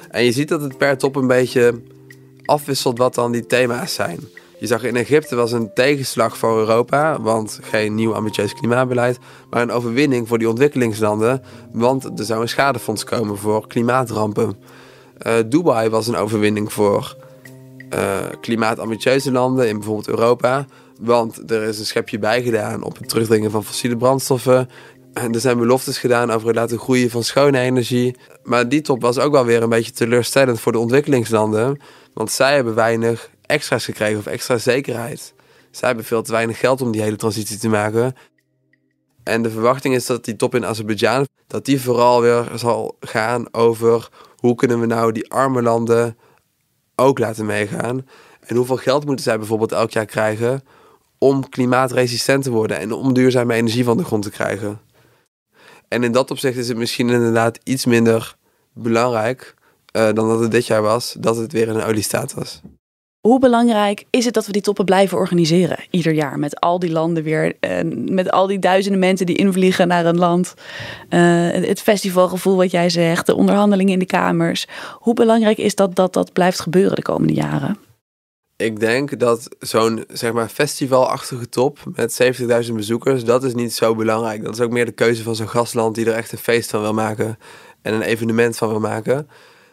En 0.09 0.23
je 0.23 0.31
ziet 0.31 0.49
dat 0.49 0.61
het 0.61 0.77
per 0.77 0.97
top 0.97 1.15
een 1.15 1.27
beetje 1.27 1.81
afwisselt 2.45 2.97
wat 2.97 3.15
dan 3.15 3.31
die 3.31 3.45
thema's 3.45 3.93
zijn. 3.93 4.19
Je 4.59 4.67
zag 4.67 4.83
in 4.83 4.95
Egypte 4.95 5.35
was 5.35 5.51
een 5.51 5.73
tegenslag 5.73 6.37
voor 6.37 6.57
Europa, 6.57 7.21
want 7.21 7.59
geen 7.61 7.95
nieuw 7.95 8.13
ambitieus 8.13 8.53
klimaatbeleid, 8.53 9.19
maar 9.49 9.61
een 9.61 9.71
overwinning 9.71 10.27
voor 10.27 10.37
die 10.37 10.49
ontwikkelingslanden, 10.49 11.43
want 11.71 12.19
er 12.19 12.25
zou 12.25 12.41
een 12.41 12.49
schadefonds 12.49 13.03
komen 13.03 13.37
voor 13.37 13.67
klimaatrampen. 13.67 14.55
Uh, 15.27 15.33
Dubai 15.45 15.89
was 15.89 16.07
een 16.07 16.15
overwinning 16.15 16.73
voor 16.73 17.15
uh, 17.93 18.17
klimaatambitieuze 18.41 19.31
landen 19.31 19.67
in 19.67 19.75
bijvoorbeeld 19.77 20.07
Europa, 20.07 20.65
want 21.01 21.51
er 21.51 21.63
is 21.63 21.79
een 21.79 21.85
schepje 21.85 22.19
bijgedaan 22.19 22.83
op 22.83 22.97
het 22.97 23.09
terugdringen 23.09 23.51
van 23.51 23.63
fossiele 23.63 23.97
brandstoffen. 23.97 24.69
En 25.13 25.33
er 25.33 25.39
zijn 25.39 25.57
beloftes 25.57 25.97
gedaan 25.97 26.31
over 26.31 26.47
het 26.47 26.55
laten 26.55 26.79
groeien 26.79 27.09
van 27.09 27.23
schone 27.23 27.59
energie. 27.59 28.15
Maar 28.43 28.69
die 28.69 28.81
top 28.81 29.01
was 29.01 29.17
ook 29.17 29.31
wel 29.31 29.45
weer 29.45 29.63
een 29.63 29.69
beetje 29.69 29.91
teleurstellend 29.91 30.59
voor 30.59 30.71
de 30.71 30.79
ontwikkelingslanden. 30.79 31.81
Want 32.13 32.31
zij 32.31 32.55
hebben 32.55 32.75
weinig 32.75 33.29
extra's 33.41 33.85
gekregen 33.85 34.19
of 34.19 34.25
extra 34.25 34.57
zekerheid. 34.57 35.33
Zij 35.71 35.87
hebben 35.87 36.05
veel 36.05 36.21
te 36.21 36.31
weinig 36.31 36.59
geld 36.59 36.81
om 36.81 36.91
die 36.91 37.01
hele 37.01 37.15
transitie 37.15 37.57
te 37.57 37.69
maken. 37.69 38.15
En 39.23 39.41
de 39.41 39.49
verwachting 39.49 39.95
is 39.95 40.05
dat 40.05 40.25
die 40.25 40.35
top 40.35 40.55
in 40.55 40.65
Azerbeidzjan, 40.65 41.27
dat 41.47 41.65
die 41.65 41.81
vooral 41.81 42.21
weer 42.21 42.51
zal 42.55 42.97
gaan 42.99 43.53
over 43.53 44.09
hoe 44.35 44.55
kunnen 44.55 44.79
we 44.79 44.85
nou 44.85 45.11
die 45.11 45.31
arme 45.31 45.61
landen 45.61 46.17
ook 47.01 47.19
laten 47.19 47.45
meegaan. 47.45 48.07
En 48.39 48.55
hoeveel 48.55 48.77
geld 48.77 49.05
moeten 49.05 49.23
zij 49.23 49.37
bijvoorbeeld 49.37 49.71
elk 49.71 49.91
jaar 49.91 50.05
krijgen 50.05 50.63
om 51.17 51.49
klimaatresistent 51.49 52.43
te 52.43 52.51
worden 52.51 52.77
en 52.77 52.91
om 52.91 53.13
duurzame 53.13 53.53
energie 53.53 53.83
van 53.83 53.97
de 53.97 54.03
grond 54.03 54.23
te 54.23 54.29
krijgen. 54.29 54.79
En 55.87 56.03
in 56.03 56.11
dat 56.11 56.31
opzicht 56.31 56.57
is 56.57 56.67
het 56.67 56.77
misschien 56.77 57.09
inderdaad 57.09 57.59
iets 57.63 57.85
minder 57.85 58.35
belangrijk 58.73 59.55
uh, 59.97 60.03
dan 60.13 60.27
dat 60.27 60.39
het 60.39 60.51
dit 60.51 60.65
jaar 60.65 60.81
was, 60.81 61.15
dat 61.19 61.35
het 61.37 61.51
weer 61.51 61.69
een 61.69 61.83
oliestaat 61.83 62.33
was. 62.33 62.61
Hoe 63.27 63.39
belangrijk 63.39 64.05
is 64.09 64.25
het 64.25 64.33
dat 64.33 64.45
we 64.45 64.51
die 64.51 64.61
toppen 64.61 64.85
blijven 64.85 65.17
organiseren 65.17 65.77
ieder 65.89 66.13
jaar? 66.13 66.39
Met 66.39 66.59
al 66.59 66.79
die 66.79 66.91
landen 66.91 67.23
weer, 67.23 67.53
en 67.59 68.13
met 68.13 68.31
al 68.31 68.47
die 68.47 68.59
duizenden 68.59 68.99
mensen 68.99 69.25
die 69.25 69.35
invliegen 69.35 69.87
naar 69.87 70.05
een 70.05 70.17
land. 70.17 70.53
Uh, 71.09 71.19
het 71.51 71.81
festivalgevoel 71.81 72.55
wat 72.55 72.71
jij 72.71 72.89
zegt, 72.89 73.25
de 73.25 73.35
onderhandelingen 73.35 73.93
in 73.93 73.99
de 73.99 74.05
kamers. 74.05 74.67
Hoe 74.93 75.13
belangrijk 75.13 75.57
is 75.57 75.75
dat 75.75 75.95
dat 75.95 76.13
dat 76.13 76.33
blijft 76.33 76.59
gebeuren 76.59 76.95
de 76.95 77.01
komende 77.01 77.33
jaren? 77.33 77.77
Ik 78.57 78.79
denk 78.79 79.19
dat 79.19 79.55
zo'n 79.59 80.03
zeg 80.07 80.33
maar 80.33 80.49
festivalachtige 80.49 81.49
top 81.49 81.79
met 81.95 82.19
70.000 82.67 82.73
bezoekers, 82.73 83.23
dat 83.23 83.43
is 83.43 83.53
niet 83.53 83.73
zo 83.73 83.95
belangrijk. 83.95 84.43
Dat 84.43 84.53
is 84.53 84.61
ook 84.61 84.71
meer 84.71 84.85
de 84.85 84.91
keuze 84.91 85.23
van 85.23 85.35
zo'n 85.35 85.49
gastland 85.49 85.95
die 85.95 86.05
er 86.05 86.15
echt 86.15 86.31
een 86.31 86.37
feest 86.37 86.69
van 86.69 86.81
wil 86.81 86.93
maken 86.93 87.37
en 87.81 87.93
een 87.93 88.01
evenement 88.01 88.57
van 88.57 88.69
wil 88.69 88.79
maken. 88.79 89.27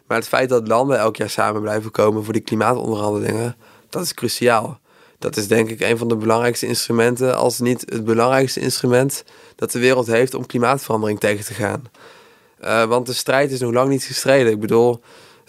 Maar 0.06 0.16
het 0.16 0.28
feit 0.28 0.48
dat 0.48 0.68
landen 0.68 0.98
elk 0.98 1.16
jaar 1.16 1.30
samen 1.30 1.60
blijven 1.60 1.90
komen 1.90 2.24
voor 2.24 2.32
die 2.32 2.42
klimaatonderhandelingen, 2.42 3.56
dat 3.88 4.02
is 4.02 4.14
cruciaal. 4.14 4.80
Dat 5.18 5.36
is 5.36 5.48
denk 5.48 5.70
ik 5.70 5.80
een 5.80 5.98
van 5.98 6.08
de 6.08 6.16
belangrijkste 6.16 6.66
instrumenten, 6.66 7.36
als 7.36 7.58
niet 7.58 7.84
het 7.88 8.04
belangrijkste 8.04 8.60
instrument 8.60 9.24
dat 9.56 9.72
de 9.72 9.78
wereld 9.78 10.06
heeft 10.06 10.34
om 10.34 10.46
klimaatverandering 10.46 11.20
tegen 11.20 11.44
te 11.44 11.54
gaan. 11.54 11.84
Uh, 12.64 12.84
want 12.84 13.06
de 13.06 13.12
strijd 13.12 13.50
is 13.50 13.60
nog 13.60 13.72
lang 13.72 13.88
niet 13.88 14.04
gestreden. 14.04 14.52
Ik 14.52 14.60
bedoel, 14.60 15.00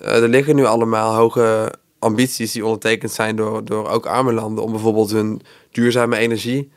uh, 0.02 0.22
er 0.22 0.30
liggen 0.30 0.56
nu 0.56 0.66
allemaal 0.66 1.14
hoge 1.16 1.74
ambities 2.00 2.52
die 2.52 2.66
ondertekend 2.66 3.12
zijn 3.12 3.36
door, 3.36 3.66
door 3.66 3.90
ook 3.90 4.06
arme 4.06 4.34
landen 4.34 4.64
om 4.64 4.72
bijvoorbeeld 4.72 5.12
hun 5.12 5.42
duurzame 5.72 6.18
energie 6.18 6.72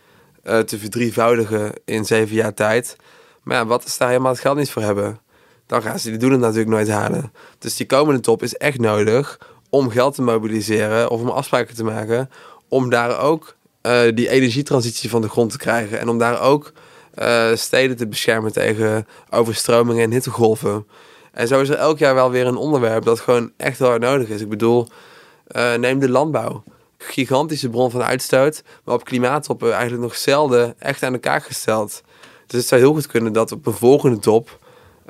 uh, 0.45 0.59
te 0.59 0.79
verdrievoudigen 0.79 1.73
in 1.85 2.05
zeven 2.05 2.35
jaar 2.35 2.55
tijd. 2.55 2.97
Maar 3.43 3.57
ja, 3.57 3.67
wat 3.67 3.85
is 3.85 3.99
daar 3.99 4.09
helemaal 4.09 4.33
het 4.33 4.41
geld 4.41 4.57
niet 4.57 4.71
voor 4.71 4.83
hebben? 4.83 5.21
Dan 5.69 5.83
gaan 5.83 5.99
ze 5.99 6.11
die 6.11 6.19
doelen 6.19 6.41
natuurlijk 6.41 6.69
nooit 6.69 6.89
halen. 6.89 7.33
Dus 7.59 7.77
die 7.77 7.87
komende 7.87 8.21
top 8.21 8.43
is 8.43 8.55
echt 8.55 8.79
nodig 8.79 9.39
om 9.71 9.91
geld 9.91 10.15
te 10.15 10.23
mobiliseren 10.23 11.11
of 11.11 11.21
om 11.21 11.29
afspraken 11.29 11.75
te 11.75 11.85
maken 11.85 12.31
om 12.69 12.91
daar 12.91 13.21
ook 13.21 13.57
eh, 13.81 14.01
die 14.15 14.29
energietransitie 14.29 15.11
van 15.11 15.21
de 15.21 15.29
grond 15.29 15.51
te 15.51 15.59
krijgen. 15.59 16.01
En 16.01 16.09
om 16.09 16.19
daar 16.19 16.41
ook 16.41 16.73
eh, 17.15 17.55
steden 17.55 17.97
te 17.97 18.07
beschermen 18.07 18.53
tegen 18.53 19.07
overstromingen 19.31 20.05
en 20.05 20.11
hittegolven. 20.11 20.87
En 21.33 21.49
zo 21.49 21.61
is 21.61 21.69
er 21.69 21.77
elk 21.77 21.99
jaar 21.99 22.15
wel 22.15 22.31
weer 22.31 22.47
een 22.47 22.57
onderwerp 22.57 23.05
dat 23.05 23.21
gewoon 23.21 23.53
echt 23.57 23.79
heel 23.79 23.89
hard 23.89 24.01
nodig 24.01 24.29
is. 24.29 24.41
Ik 24.41 24.49
bedoel, 24.49 24.89
uh, 25.57 25.75
neem 25.75 25.99
de 25.99 26.09
landbouw. 26.09 26.63
Gigantische 26.99 27.69
bron 27.69 27.91
van 27.91 28.03
uitstoot, 28.03 28.63
maar 28.85 28.95
op 28.95 29.05
klimaattoppen 29.05 29.73
eigenlijk 29.73 30.03
nog 30.03 30.17
zelden 30.17 30.75
echt 30.79 31.03
aan 31.03 31.13
de 31.13 31.19
kaak 31.19 31.45
gesteld. 31.45 32.03
Dus 32.47 32.59
het 32.59 32.69
zou 32.69 32.81
heel 32.81 32.93
goed 32.93 33.07
kunnen 33.07 33.33
dat 33.33 33.53
op 33.53 33.67
een 33.67 33.73
volgende 33.73 34.19
top, 34.19 34.59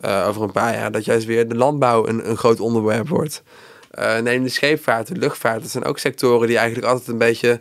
over 0.03 0.43
een 0.43 0.53
paar 0.53 0.75
jaar, 0.75 0.93
dat 0.93 1.05
juist 1.05 1.27
weer 1.27 1.49
de 1.49 1.55
landbouw 1.55 2.07
een, 2.07 2.31
een 2.31 2.37
groot 2.37 2.61
onderwerp 2.61 3.09
wordt. 3.09 3.43
neem 4.23 4.43
de 4.43 4.49
scheepvaart, 4.49 5.07
de 5.07 5.17
luchtvaart. 5.17 5.63
Dat 5.63 5.71
zijn 5.71 5.85
ook 5.85 5.99
sectoren 5.99 6.47
die 6.47 6.57
eigenlijk 6.57 6.87
altijd 6.87 7.09
een 7.09 7.19
beetje 7.19 7.61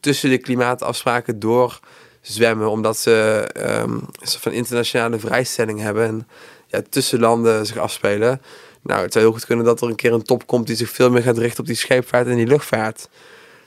tussen 0.00 0.30
de 0.30 0.38
klimaatafspraken 0.38 1.38
door 1.38 1.80
zwemmen, 2.20 2.70
omdat 2.70 2.96
ze 2.96 3.46
um, 3.82 4.00
van 4.22 4.52
internationale 4.52 5.18
vrijstelling 5.18 5.80
hebben 5.80 6.06
en 6.06 6.28
ja, 6.66 6.82
tussen 6.88 7.20
landen 7.20 7.66
zich 7.66 7.76
afspelen. 7.76 8.40
Nou, 8.82 9.02
het 9.02 9.12
zou 9.12 9.24
heel 9.24 9.34
goed 9.34 9.44
kunnen 9.46 9.64
dat 9.64 9.80
er 9.80 9.88
een 9.88 9.94
keer 9.94 10.12
een 10.12 10.22
top 10.22 10.46
komt 10.46 10.66
die 10.66 10.76
zich 10.76 10.90
veel 10.90 11.10
meer 11.10 11.22
gaat 11.22 11.38
richten 11.38 11.60
op 11.60 11.66
die 11.66 11.76
scheepvaart 11.76 12.26
en 12.26 12.36
die 12.36 12.46
luchtvaart. 12.46 13.08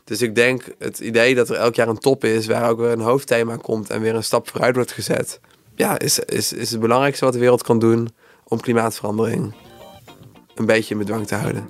Dus 0.04 0.22
ik 0.22 0.36
denk 0.36 0.64
het 0.80 1.00
idee 1.00 1.36
dat 1.36 1.50
er 1.50 1.56
elk 1.56 1.76
jaar 1.76 1.88
een 1.88 1.98
top 1.98 2.24
is 2.24 2.48
waar 2.48 2.70
ook 2.70 2.80
weer 2.80 2.92
een 2.92 3.00
hoofdthema 3.00 3.56
komt 3.56 3.90
en 3.90 4.02
weer 4.02 4.16
een 4.16 4.24
stap 4.24 4.50
vooruit 4.50 4.76
wordt 4.76 4.92
gezet, 4.92 5.40
ja, 5.82 6.00
is, 6.00 6.20
is, 6.20 6.54
is 6.54 6.72
het 6.72 6.80
belangrijkste 6.80 7.26
wat 7.26 7.34
de 7.34 7.39
wereld 7.39 7.63
kan 7.63 7.80
doen 7.80 8.10
om 8.44 8.60
klimaatverandering 8.60 9.54
een 10.56 10.65
beetje 10.65 10.94
in 10.94 11.00
bedwang 11.00 11.28
te 11.28 11.36
houden. 11.36 11.65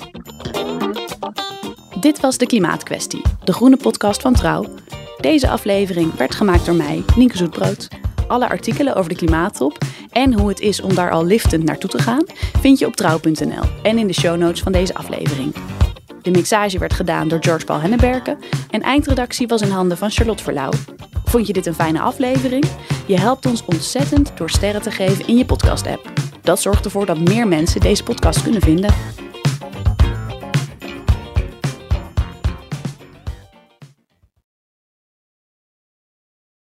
Dit 2.00 2.19
was 2.19 2.38
de 2.38 2.45
Klimaatkwestie, 2.45 3.21
de 3.43 3.54
groene 3.54 3.78
podcast 3.78 4.21
van 4.21 4.34
Trouw. 4.34 4.65
Deze 5.19 5.50
aflevering 5.50 6.15
werd 6.15 6.36
gemaakt 6.36 6.65
door 6.65 6.76
mij, 6.76 7.04
Nienke 7.15 7.38
Zoetbrood. 7.38 7.88
Alle 8.28 8.50
artikelen 8.50 8.95
over 8.95 9.10
de 9.10 9.15
klimaattop 9.15 9.78
en 10.10 10.34
hoe 10.34 10.50
het 10.50 10.60
is 10.60 10.82
om 10.82 10.95
daar 10.95 11.12
al 11.12 11.26
liftend 11.26 11.63
naartoe 11.63 11.89
te 11.89 12.00
gaan, 12.00 12.26
vind 12.60 12.80
je 12.80 12.86
op 12.86 12.95
trouw.nl 12.95 13.63
en 13.84 13.97
in 13.97 14.08
de 14.08 14.13
show 14.13 14.38
notes 14.38 14.62
van 14.62 14.71
deze 14.71 14.93
aflevering. 14.93 15.56
De 16.21 16.32
mixage 16.32 16.80
werd 16.80 16.93
gedaan 16.93 17.28
door 17.28 17.43
George 17.43 17.65
Paul 17.65 17.80
Henneberken 17.80 18.38
en 18.69 18.82
eindredactie 18.82 19.47
was 19.47 19.62
in 19.62 19.69
handen 19.69 19.97
van 19.97 20.12
Charlotte 20.12 20.43
Verlauw. 20.43 20.71
Vond 21.26 21.47
je 21.47 21.54
dit 21.54 21.65
een 21.65 21.74
fijne 21.74 22.00
aflevering? 22.00 22.65
Je 23.12 23.19
helpt 23.19 23.45
ons 23.45 23.65
ontzettend 23.65 24.32
door 24.38 24.50
sterren 24.50 24.82
te 24.82 24.91
geven 24.91 25.28
in 25.28 25.38
je 25.38 25.45
podcast-app. 25.45 26.10
Dat 26.41 26.62
zorgt 26.62 26.86
ervoor 26.86 27.06
dat 27.06 27.19
meer 27.19 27.47
mensen 27.47 27.82
deze 27.82 28.04
podcast 28.04 28.43
kunnen 28.43 28.62
vinden. 28.62 28.93